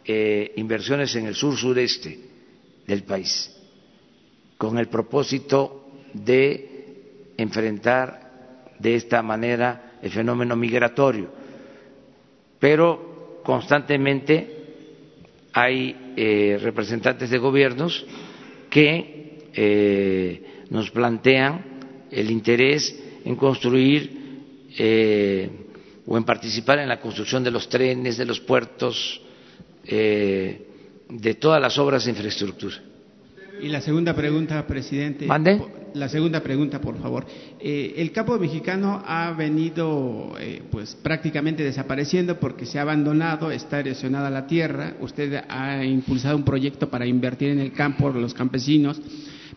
[0.05, 2.19] eh, inversiones en el sur sureste
[2.85, 3.51] del país,
[4.63, 11.27] con el propósito de enfrentar de esta manera el fenómeno migratorio.
[12.59, 14.47] Pero constantemente
[15.51, 18.05] hay eh, representantes de gobiernos
[18.69, 24.11] que eh, nos plantean el interés en construir
[24.77, 25.49] eh,
[26.07, 29.19] o en participar en la construcción de los trenes, de los puertos,
[29.83, 32.92] de todas las obras de infraestructura.
[33.63, 35.25] Y la segunda pregunta, presidente.
[35.25, 35.61] ¿Mande?
[35.93, 37.25] La segunda pregunta, por favor.
[37.61, 43.79] Eh, el campo mexicano ha venido, eh, pues, prácticamente desapareciendo porque se ha abandonado, está
[43.79, 44.95] erosionada la tierra.
[44.99, 48.99] Usted ha impulsado un proyecto para invertir en el campo, los campesinos.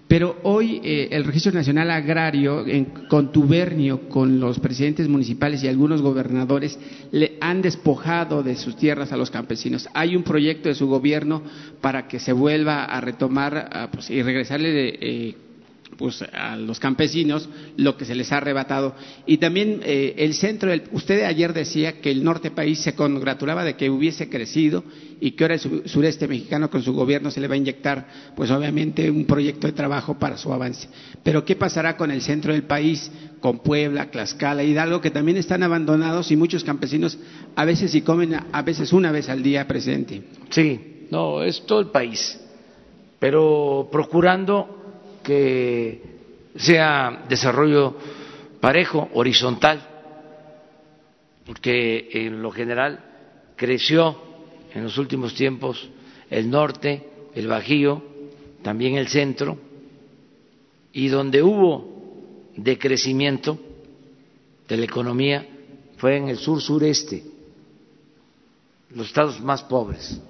[0.08, 6.00] Pero hoy eh, el Registro Nacional Agrario, en contubernio con los presidentes municipales y algunos
[6.00, 6.78] gobernadores,
[7.10, 9.88] le han despojado de sus tierras a los campesinos.
[9.94, 11.42] Hay un proyecto de su gobierno
[11.80, 15.34] para que se vuelva a retomar ah, pues, y regresarle eh,
[15.98, 18.94] pues, a los campesinos lo que se les ha arrebatado.
[19.26, 23.64] Y también eh, el centro, del- usted ayer decía que el norte país se congratulaba
[23.64, 24.84] de que hubiese crecido
[25.20, 28.06] y que ahora el su- sureste mexicano con su gobierno se le va a inyectar,
[28.34, 30.88] pues obviamente, un proyecto de trabajo para su avance.
[31.22, 33.10] Pero ¿qué pasará con el centro del país,
[33.40, 37.18] con Puebla, Tlaxcala, Hidalgo, que también están abandonados y muchos campesinos
[37.54, 40.22] a veces sí comen, a veces una vez al día, presidente?
[40.50, 42.38] Sí, no, es todo el país,
[43.18, 46.02] pero procurando que
[46.56, 47.96] sea desarrollo
[48.60, 49.80] parejo, horizontal,
[51.44, 53.00] porque en lo general
[53.56, 54.25] creció
[54.76, 55.88] en los últimos tiempos
[56.28, 57.02] el norte,
[57.34, 58.02] el Bajío,
[58.62, 59.56] también el centro,
[60.92, 63.58] y donde hubo decrecimiento
[64.68, 65.48] de la economía
[65.96, 67.24] fue en el sur sureste,
[68.90, 70.20] los estados más pobres,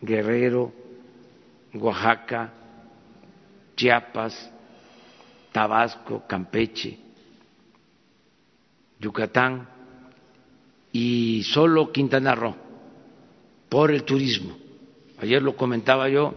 [0.00, 0.72] Guerrero,
[1.74, 2.52] Oaxaca,
[3.74, 4.52] Chiapas,
[5.50, 6.96] Tabasco, Campeche,
[9.00, 9.68] Yucatán
[10.92, 12.65] y solo Quintana Roo
[13.68, 14.56] por el turismo.
[15.18, 16.34] Ayer lo comentaba yo,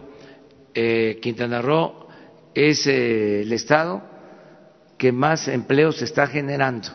[0.74, 2.06] eh, Quintana Roo
[2.54, 4.02] es eh, el estado
[4.98, 6.88] que más empleos está generando,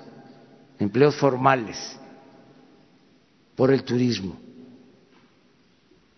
[0.79, 1.99] empleos formales,
[3.55, 4.37] por el turismo,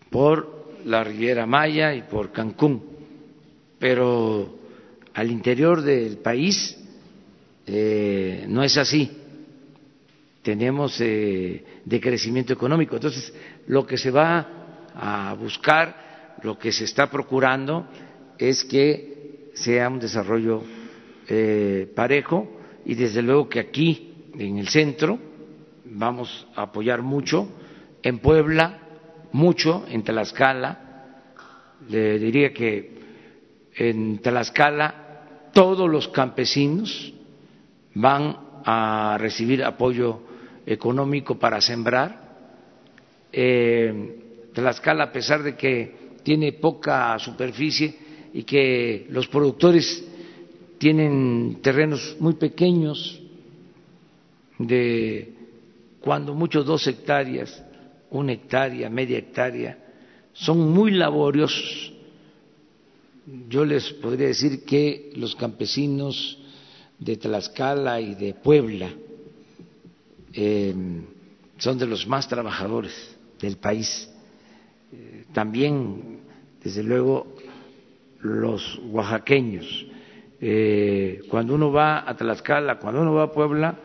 [0.10, 2.84] por la Riviera Maya y por Cancún,
[3.80, 4.58] pero
[5.14, 6.78] al interior del país
[7.66, 9.12] eh, no es así.
[10.42, 12.96] Tenemos eh, decrecimiento económico.
[12.96, 13.34] Entonces,
[13.68, 14.48] lo que se va
[14.96, 17.88] a buscar, lo que se está procurando
[18.38, 20.64] es que sea un desarrollo
[21.28, 22.48] eh, parejo
[22.86, 25.20] y desde luego que aquí, en el centro,
[25.86, 27.50] vamos a apoyar mucho,
[28.02, 28.80] en Puebla,
[29.32, 30.80] mucho, en Tlaxcala,
[31.90, 32.98] le diría que
[33.76, 37.14] en Tlaxcala todos los campesinos
[37.94, 40.22] van a recibir apoyo
[40.66, 42.27] económico para sembrar.
[43.32, 44.18] Eh,
[44.54, 47.96] Tlaxcala, a pesar de que tiene poca superficie
[48.34, 50.04] y que los productores
[50.78, 53.22] tienen terrenos muy pequeños,
[54.58, 55.34] de
[56.02, 57.64] cuando mucho dos hectáreas,
[58.10, 59.78] una hectárea, media hectárea,
[60.34, 61.94] son muy laboriosos.
[63.48, 66.40] Yo les podría decir que los campesinos
[66.98, 68.90] de Tlaxcala y de Puebla
[70.34, 70.74] eh,
[71.58, 74.10] son de los más trabajadores del país.
[74.92, 76.20] Eh, también,
[76.64, 77.36] desde luego,
[78.22, 79.86] los oaxaqueños.
[80.40, 83.76] Eh, cuando uno va a Tlaxcala, cuando uno va a Puebla,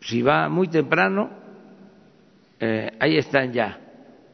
[0.00, 1.30] si va muy temprano,
[2.98, 3.78] ahí están ya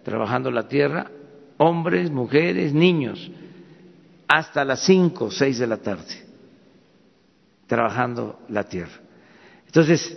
[0.03, 1.11] trabajando la tierra,
[1.59, 3.31] hombres, mujeres, niños
[4.27, 6.25] hasta las cinco seis de la tarde
[7.67, 9.01] trabajando la tierra.
[9.67, 10.17] Entonces,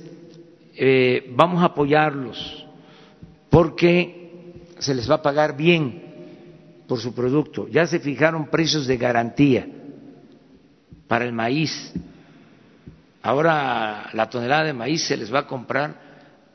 [0.77, 2.65] eh, vamos a apoyarlos
[3.49, 6.03] porque se les va a pagar bien
[6.87, 7.67] por su producto.
[7.67, 9.67] Ya se fijaron precios de garantía
[11.07, 11.93] para el maíz.
[13.21, 16.07] Ahora la tonelada de maíz se les va a comprar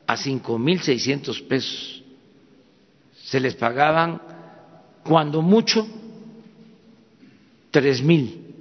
[0.06, 2.02] a cinco mil seiscientos pesos.
[3.24, 4.20] Se les pagaban
[5.02, 5.86] cuando mucho
[7.70, 8.54] tres mil,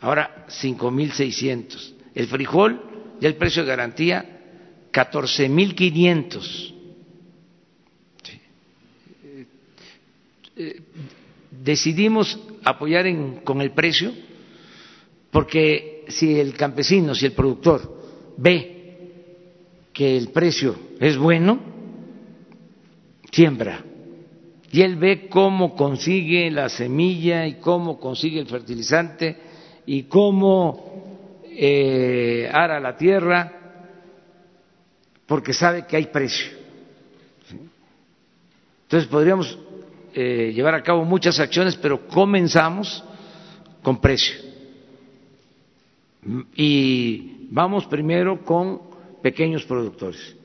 [0.00, 1.94] ahora cinco mil seiscientos.
[2.14, 2.80] El frijol,
[3.20, 4.24] ya el precio de garantía,
[4.90, 6.74] catorce mil quinientos.
[10.58, 10.80] Eh,
[11.50, 13.04] decidimos apoyar
[13.44, 14.12] con el precio
[15.30, 18.72] porque si el campesino, si el productor ve
[19.92, 21.60] que el precio es bueno,
[23.30, 23.84] siembra
[24.72, 29.36] y él ve cómo consigue la semilla y cómo consigue el fertilizante
[29.86, 30.85] y cómo
[31.58, 33.52] eh, ara la tierra,
[35.26, 36.52] porque sabe que hay precio.
[38.82, 39.58] Entonces podríamos
[40.14, 43.02] eh, llevar a cabo muchas acciones, pero comenzamos
[43.82, 44.36] con precio.
[46.54, 48.82] Y vamos primero con
[49.22, 50.36] pequeños productores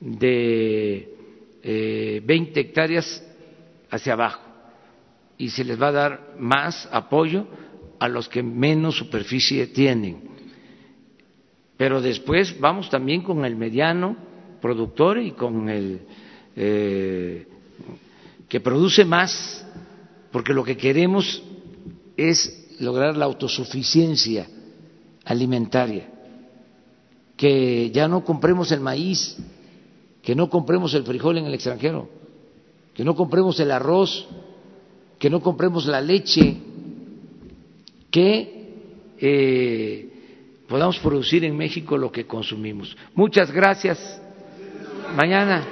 [0.00, 1.14] de
[1.62, 3.22] eh, 20 hectáreas
[3.90, 4.40] hacia abajo
[5.36, 7.46] y se les va a dar más apoyo
[7.98, 10.29] a los que menos superficie tienen.
[11.80, 14.14] Pero después vamos también con el mediano
[14.60, 16.02] productor y con el
[16.54, 17.46] eh,
[18.46, 19.66] que produce más,
[20.30, 21.42] porque lo que queremos
[22.18, 24.46] es lograr la autosuficiencia
[25.24, 26.06] alimentaria,
[27.38, 29.38] que ya no compremos el maíz,
[30.20, 32.10] que no compremos el frijol en el extranjero,
[32.92, 34.28] que no compremos el arroz,
[35.18, 36.58] que no compremos la leche,
[38.10, 38.74] que
[39.18, 40.09] eh,
[40.70, 42.96] podamos producir en México lo que consumimos.
[43.12, 44.22] Muchas gracias.
[45.16, 45.66] Mañana.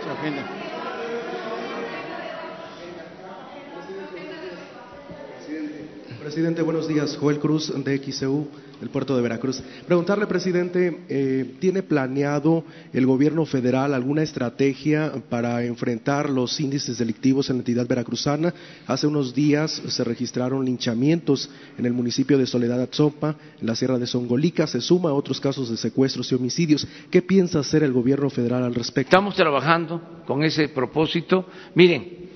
[6.28, 7.16] Presidente, buenos días.
[7.16, 8.46] Joel Cruz de XEU
[8.80, 9.62] del puerto de Veracruz.
[9.86, 17.48] Preguntarle, presidente, eh, ¿tiene planeado el gobierno federal alguna estrategia para enfrentar los índices delictivos
[17.48, 18.52] en la entidad veracruzana?
[18.86, 21.48] Hace unos días se registraron linchamientos
[21.78, 25.40] en el municipio de Soledad Atzopa, en la sierra de Songolica, se suma a otros
[25.40, 26.86] casos de secuestros y homicidios.
[27.10, 29.08] ¿Qué piensa hacer el gobierno federal al respecto?
[29.08, 31.46] Estamos trabajando con ese propósito.
[31.74, 32.28] Miren,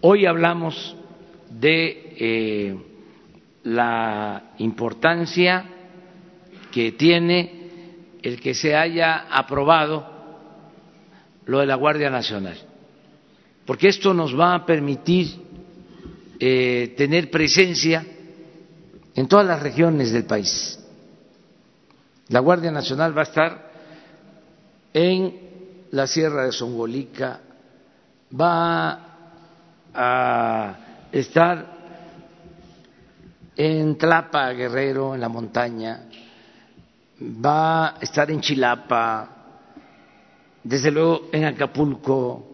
[0.00, 0.96] hoy hablamos
[1.50, 2.87] de eh,
[3.68, 5.64] la importancia
[6.72, 10.06] que tiene el que se haya aprobado
[11.44, 12.56] lo de la Guardia Nacional,
[13.66, 15.28] porque esto nos va a permitir
[16.40, 18.04] eh, tener presencia
[19.14, 20.78] en todas las regiones del país.
[22.28, 23.72] La Guardia Nacional va a estar
[24.94, 25.40] en
[25.90, 27.40] la Sierra de Songolica,
[28.38, 29.00] va
[29.92, 30.76] a
[31.12, 31.77] estar
[33.58, 36.04] en Tlapa, Guerrero, en la montaña,
[37.20, 39.28] va a estar en Chilapa,
[40.62, 42.46] desde luego en Acapulco,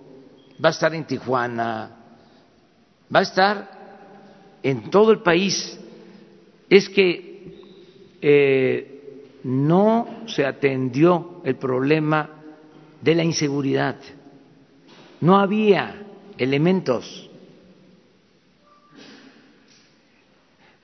[0.64, 1.90] va a estar en Tijuana,
[3.14, 3.70] va a estar
[4.62, 5.78] en todo el país.
[6.70, 7.60] Es que
[8.22, 12.30] eh, no se atendió el problema
[13.02, 13.96] de la inseguridad,
[15.20, 16.02] no había
[16.38, 17.28] elementos.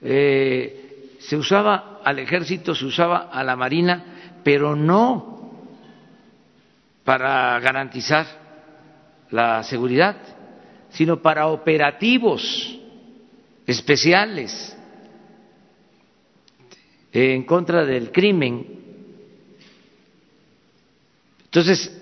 [0.02, 5.52] Eh, se usaba al ejército, se usaba a la marina, pero no
[7.04, 8.26] para garantizar
[9.30, 10.16] la seguridad,
[10.90, 12.78] sino para operativos
[13.66, 14.76] especiales
[17.12, 18.66] en contra del crimen.
[21.44, 22.00] Entonces,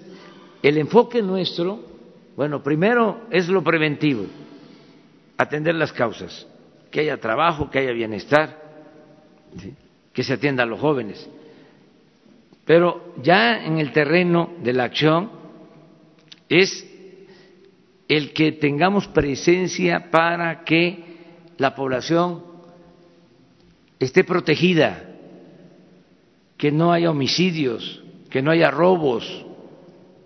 [0.63, 1.81] el enfoque nuestro,
[2.37, 4.27] bueno, primero es lo preventivo,
[5.37, 6.47] atender las causas,
[6.91, 8.63] que haya trabajo, que haya bienestar,
[10.13, 11.29] que se atienda a los jóvenes.
[12.65, 15.31] Pero ya en el terreno de la acción
[16.49, 16.87] es
[18.09, 21.05] el que tengamos presencia para que
[21.59, 22.43] la población
[23.99, 25.05] esté protegida,
[26.57, 29.47] que no haya homicidios, que no haya robos,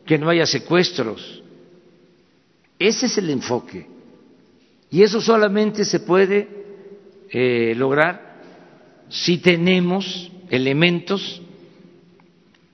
[0.07, 1.43] que no haya secuestros.
[2.79, 3.92] Ese es el enfoque.
[4.93, 6.47] Y eso solamente se puede
[7.31, 8.43] eh, lograr
[9.09, 11.41] si tenemos elementos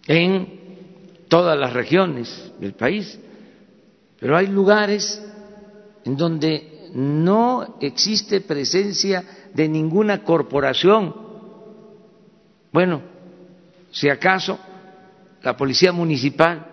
[0.09, 0.59] en
[1.29, 3.17] todas las regiones del país.
[4.19, 5.23] Pero hay lugares
[6.05, 9.23] en donde no existe presencia
[9.55, 11.15] de ninguna corporación.
[12.73, 13.01] Bueno,
[13.93, 14.59] si acaso
[15.41, 16.67] la policía municipal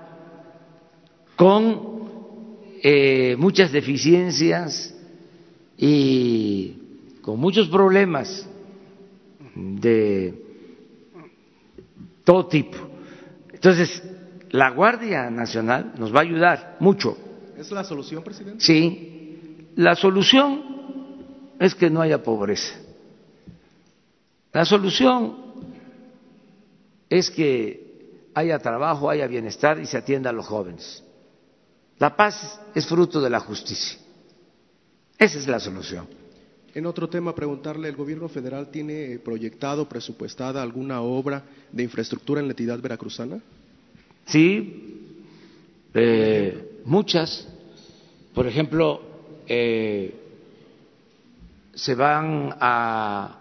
[1.36, 4.95] con eh, muchas deficiencias
[5.78, 6.78] y
[7.22, 8.48] con muchos problemas
[9.56, 10.44] de
[12.24, 12.78] todo tipo.
[13.52, 14.04] Entonces,
[14.52, 17.18] la Guardia Nacional nos va a ayudar mucho.
[17.58, 18.64] ¿Es la solución, presidente?
[18.64, 20.62] Sí, la solución
[21.60, 22.76] es que no haya pobreza.
[24.52, 25.36] La solución
[27.10, 31.04] es que haya trabajo, haya bienestar y se atienda a los jóvenes.
[31.98, 34.00] La paz es fruto de la justicia.
[35.18, 36.08] Esa es la solución.
[36.74, 42.48] En otro tema, preguntarle, ¿el gobierno federal tiene proyectado, presupuestada alguna obra de infraestructura en
[42.48, 43.40] la entidad veracruzana?
[44.26, 45.14] Sí,
[45.94, 47.48] eh, muchas.
[48.34, 49.02] Por ejemplo,
[49.48, 50.14] eh,
[51.74, 53.40] se van a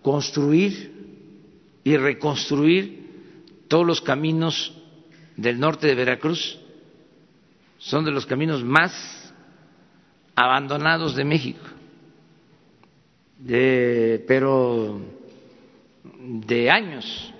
[0.00, 0.94] construir
[1.84, 3.04] y reconstruir
[3.68, 4.74] todos los caminos
[5.36, 6.58] del norte de Veracruz.
[7.76, 9.23] Son de los caminos más
[10.34, 11.74] abandonados de México
[14.26, 15.00] pero
[16.06, 17.32] de años.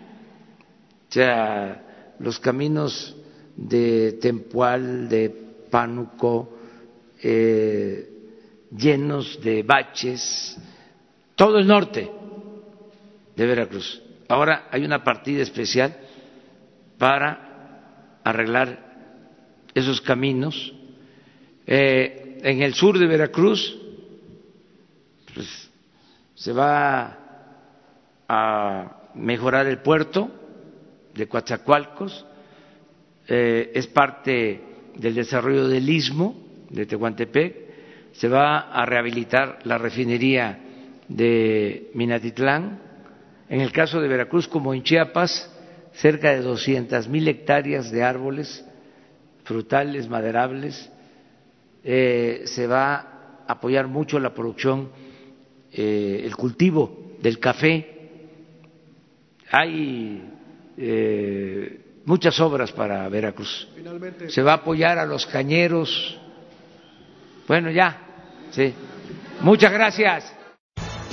[1.09, 3.17] O sea, los caminos
[3.57, 5.31] de Tempual, de
[5.71, 6.59] Pánuco,
[7.23, 8.11] eh,
[8.77, 10.59] llenos de baches,
[11.35, 12.11] todo el norte
[13.37, 14.03] de Veracruz.
[14.29, 15.97] Ahora hay una partida especial
[16.99, 18.79] para arreglar
[19.75, 20.75] esos caminos.
[21.67, 23.75] Eh, en el sur de Veracruz,
[25.33, 25.71] pues,
[26.35, 27.19] se va
[28.29, 30.31] a mejorar el puerto
[31.15, 32.27] de Coatzacoalcos,
[33.29, 34.61] eh, es parte
[34.95, 36.37] del desarrollo del istmo
[36.69, 37.57] de Tehuantepec,
[38.13, 40.59] se va a rehabilitar la refinería
[41.09, 42.79] de Minatitlán,
[43.49, 45.51] en el caso de Veracruz como en Chiapas,
[45.95, 48.63] cerca de 200 mil hectáreas de árboles
[49.45, 50.91] frutales, maderables,
[51.85, 52.95] eh, se va
[53.47, 54.91] a apoyar mucho la producción
[55.73, 57.91] eh, el cultivo del café.
[59.51, 60.23] Hay
[60.77, 63.69] eh, muchas obras para Veracruz.
[64.29, 66.19] Se va a apoyar a los cañeros.
[67.47, 68.01] Bueno, ya,
[68.51, 68.73] sí.
[69.41, 70.33] Muchas gracias.